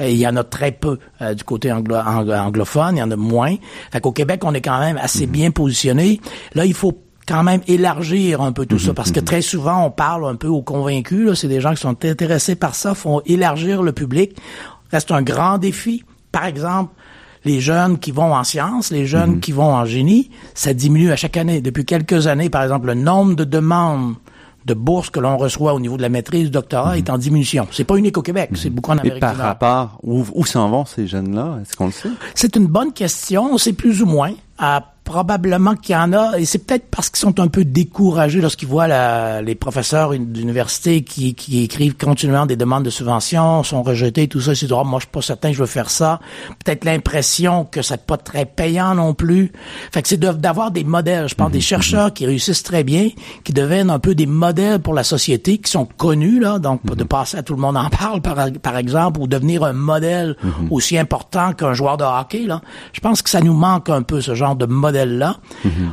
[0.00, 3.54] il y en a très peu du côté anglophone, il y en a moins.
[3.92, 5.30] Fait qu'au Québec, on est quand même assez mm-hmm.
[5.30, 6.20] bien positionné.
[6.54, 9.26] Là, il faut quand même élargir un peu tout ça, mhm, parce que mhm.
[9.26, 12.74] très souvent, on parle un peu aux convaincus, c'est des gens qui sont intéressés par
[12.74, 14.36] ça, font élargir le public.
[14.90, 16.04] Reste un grand défi.
[16.32, 16.92] Par exemple,
[17.44, 19.40] les jeunes qui vont en sciences, les jeunes mhm.
[19.40, 21.60] qui vont en génie, ça diminue à chaque année.
[21.60, 24.14] Depuis quelques années, par exemple, le nombre de demandes
[24.64, 27.66] de bourses que l'on reçoit au niveau de la maîtrise, du doctorat est en diminution.
[27.72, 30.68] C'est pas unique au Québec, c'est beaucoup en Amérique Et par rapport, où, où s'en
[30.70, 31.58] vont ces jeunes-là?
[31.62, 32.10] Est-ce qu'on le sait?
[32.34, 33.52] C'est une bonne question.
[33.52, 34.32] On sait plus ou moins.
[34.58, 38.40] À probablement qu'il y en a, et c'est peut-être parce qu'ils sont un peu découragés
[38.40, 43.82] lorsqu'ils voient la, les professeurs d'université qui, qui écrivent continuellement des demandes de subventions, sont
[43.82, 45.66] rejetés, tout ça, ils se disent, oh, moi, je suis pas certain que je veux
[45.66, 46.18] faire ça.
[46.64, 49.52] Peut-être l'impression que c'est pas très payant non plus.
[49.92, 52.12] Fait que c'est d'avoir des modèles, je pense, des mhm, chercheurs mhm.
[52.12, 53.10] qui réussissent très bien,
[53.44, 57.02] qui deviennent un peu des modèles pour la société, qui sont connus, là, donc de
[57.02, 57.08] mhm.
[57.08, 60.36] passer à tout le monde en parle, par, par exemple, ou devenir un modèle
[60.70, 62.62] aussi important qu'un joueur de hockey, là.
[62.94, 65.36] Je pense que ça nous manque un peu, ce genre de modèle là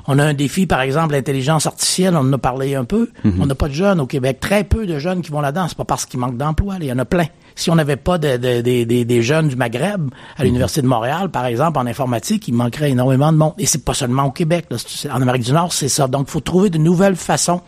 [0.07, 3.09] On a un défi, par exemple, l'intelligence artificielle, on en a parlé un peu.
[3.39, 5.67] On n'a pas de jeunes au Québec, très peu de jeunes qui vont là-dedans.
[5.67, 7.25] C'est pas parce qu'il manque d'emploi, il y en a plein.
[7.55, 11.85] Si on n'avait pas des jeunes du Maghreb à l'Université de Montréal, par exemple, en
[11.85, 13.53] informatique, il manquerait énormément de monde.
[13.57, 14.67] Et c'est pas seulement au Québec.
[15.11, 16.07] En Amérique du Nord, c'est ça.
[16.07, 17.61] Donc, il faut trouver de nouvelles façons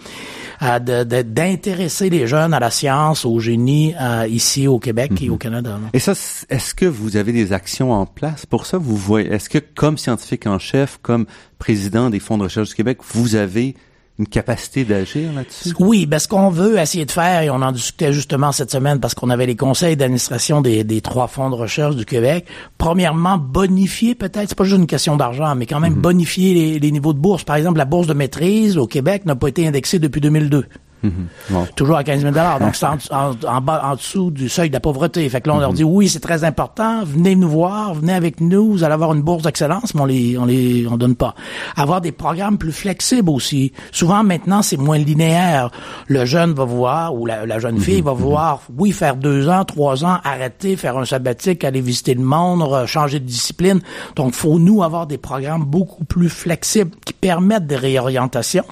[0.62, 3.94] d'intéresser les jeunes à la science, au génie,
[4.30, 5.40] ici au Québec et au mhm.
[5.40, 5.80] Canada.
[5.94, 6.14] Et ça,
[6.50, 8.78] est-ce que vous avez des actions en place pour ça?
[8.78, 11.26] Vous voyez, est-ce que comme scientifique en chef, comme
[11.58, 13.76] président des fonds de recherche du Québec, vous avez
[14.20, 15.74] une capacité d'agir là-dessus?
[15.80, 19.00] Oui, ben ce qu'on veut essayer de faire, et on en discutait justement cette semaine
[19.00, 22.46] parce qu'on avait les conseils d'administration des, des, trois fonds de recherche du Québec.
[22.78, 26.02] Premièrement, bonifier peut-être, c'est pas juste une question d'argent, mais quand même mhm.
[26.02, 27.44] bonifier les, les niveaux de bourse.
[27.44, 30.66] Par exemple, la bourse de maîtrise au Québec n'a pas été indexée depuis 2002.
[31.04, 31.28] Mhm.
[31.76, 34.80] Toujours à 15 000 Donc, c'est en, en, bas, en dessous du seuil de la
[34.80, 35.28] pauvreté.
[35.30, 35.78] Fait que là, on leur mhm.
[35.78, 37.04] dit, oui, c'est très important.
[37.04, 37.94] Venez nous voir.
[37.96, 38.72] Venez avec nous.
[38.72, 41.36] Vous allez avoir une bourse d'excellence, mais on les, on les, on donne pas.
[41.76, 43.74] Avoir des programmes plus flexibles aussi.
[43.92, 45.72] Souvent, maintenant, c'est moins linéaire.
[46.08, 47.82] Le jeune va voir, ou la, jeune mhm.
[47.82, 52.14] fille va voir, oui, faire deux ans, trois ans, arrêter, faire un sabbatique, aller visiter
[52.14, 53.82] le monde, changer de discipline.
[54.16, 58.66] Donc, faut nous avoir des programmes beaucoup plus flexibles qui permettent des réorientations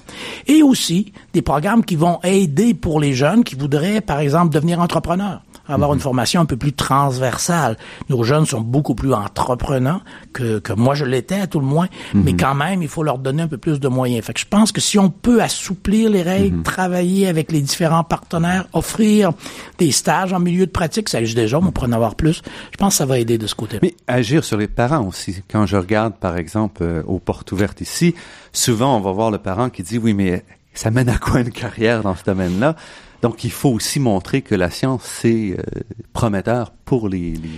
[0.48, 4.80] et aussi des programmes qui vont aider pour les jeunes qui voudraient, par exemple, devenir
[4.80, 5.42] entrepreneurs.
[5.68, 7.78] avoir une formation un peu plus transversale.
[8.10, 10.02] Nos jeunes sont beaucoup plus entreprenants
[10.34, 13.20] que, que moi je l'étais à tout le moins, mais quand même, il faut leur
[13.20, 14.26] donner un peu plus de moyens.
[14.26, 18.04] Fait que je pense que si on peut assouplir les règles, travailler avec les différents
[18.04, 19.32] partenaires, offrir
[19.78, 22.42] des stages en milieu de pratique, ça existe déjà, mais on pourrait en avoir plus.
[22.72, 23.80] Je pense que ça va aider de ce côté-là.
[23.84, 25.44] Mais agir sur les parents aussi.
[25.50, 28.16] Quand je regarde, par exemple, euh, aux portes ouvertes ici,
[28.54, 30.44] souvent on va voir le parent qui dit oui, mais
[30.74, 32.76] ça mène à quoi une carrière dans ce domaine-là?
[33.22, 35.82] Donc, il faut aussi montrer que la science, c'est euh,
[36.14, 37.34] prometteur pour les...
[37.34, 37.50] les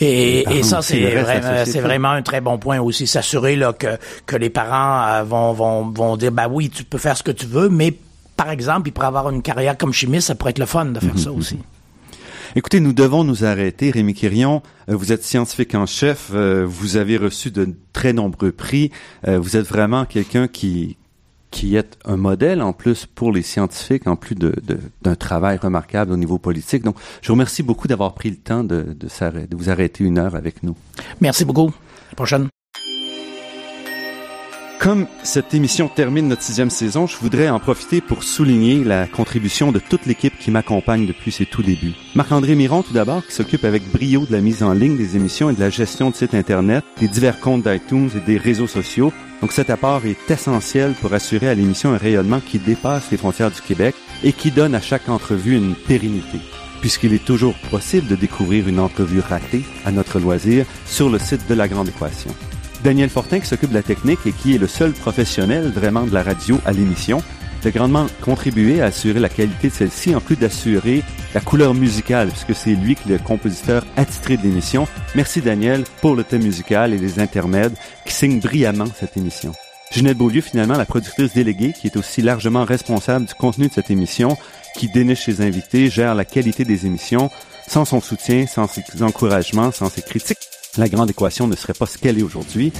[0.00, 1.70] et, les parents et ça, c'est vraiment, société.
[1.70, 3.06] c'est vraiment un très bon point aussi.
[3.06, 3.96] S'assurer là que,
[4.26, 7.30] que les parents euh, vont, vont, vont dire, bah oui, tu peux faire ce que
[7.30, 7.94] tu veux, mais
[8.36, 10.98] par exemple, il pourrait avoir une carrière comme chimiste, ça pourrait être le fun de
[10.98, 11.58] faire ça aussi.
[12.56, 13.92] Écoutez, nous devons nous arrêter.
[13.92, 18.90] Rémi Quirion, euh, vous êtes scientifique en chef, vous avez reçu de très nombreux prix,
[19.24, 20.96] vous êtes vraiment quelqu'un qui
[21.54, 26.16] qui est un modèle en plus pour les scientifiques, en plus d'un travail remarquable au
[26.16, 26.82] niveau politique.
[26.82, 30.34] Donc, je vous remercie beaucoup d'avoir pris le temps de, de vous arrêter une heure
[30.34, 30.76] avec nous.
[31.20, 31.68] Merci beaucoup.
[31.68, 32.48] À la prochaine.
[34.84, 39.72] Comme cette émission termine notre sixième saison, je voudrais en profiter pour souligner la contribution
[39.72, 41.94] de toute l'équipe qui m'accompagne depuis ses tout débuts.
[42.14, 45.48] Marc-André Miron, tout d'abord, qui s'occupe avec brio de la mise en ligne des émissions
[45.48, 49.10] et de la gestion du site Internet, des divers comptes d'iTunes et des réseaux sociaux.
[49.40, 53.52] Donc cet apport est essentiel pour assurer à l'émission un rayonnement qui dépasse les frontières
[53.52, 56.40] du Québec et qui donne à chaque entrevue une pérennité
[56.82, 61.48] puisqu'il est toujours possible de découvrir une entrevue ratée à notre loisir sur le site
[61.48, 62.34] de La Grande Équation.
[62.84, 66.12] Daniel Fortin qui s'occupe de la technique et qui est le seul professionnel vraiment de
[66.12, 67.22] la radio à l'émission,
[67.64, 71.02] a grandement contribué à assurer la qualité de celle-ci, en plus d'assurer
[71.34, 74.86] la couleur musicale, puisque c'est lui qui est le compositeur attitré de l'émission.
[75.14, 77.74] Merci Daniel pour le thème musical et les intermèdes
[78.04, 79.52] qui signent brillamment cette émission.
[79.90, 83.90] Ginette Beaulieu, finalement, la productrice déléguée, qui est aussi largement responsable du contenu de cette
[83.90, 84.36] émission,
[84.76, 87.30] qui déniche ses invités, gère la qualité des émissions.
[87.66, 90.36] Sans son soutien, sans ses encouragements, sans ses critiques,
[90.78, 92.72] la grande équation ne serait pas ce qu'elle est aujourd'hui.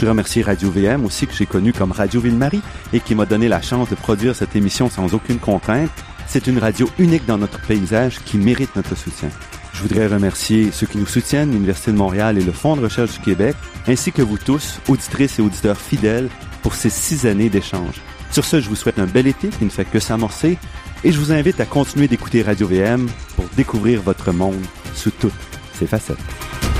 [0.00, 3.48] Je remercie Radio VM aussi que j'ai connu comme Radio Ville-Marie et qui m'a donné
[3.48, 5.90] la chance de produire cette émission sans aucune contrainte.
[6.26, 9.28] C'est une radio unique dans notre paysage qui mérite notre soutien.
[9.72, 13.12] Je voudrais remercier ceux qui nous soutiennent, l'Université de Montréal et le Fonds de recherche
[13.12, 16.28] du Québec, ainsi que vous tous, auditrices et auditeurs fidèles,
[16.62, 18.00] pour ces six années d'échange.
[18.30, 20.56] Sur ce, je vous souhaite un bel été qui ne fait que s'amorcer
[21.04, 24.62] et je vous invite à continuer d'écouter Radio VM pour découvrir votre monde
[24.94, 25.32] sous toutes
[25.74, 26.71] ses facettes.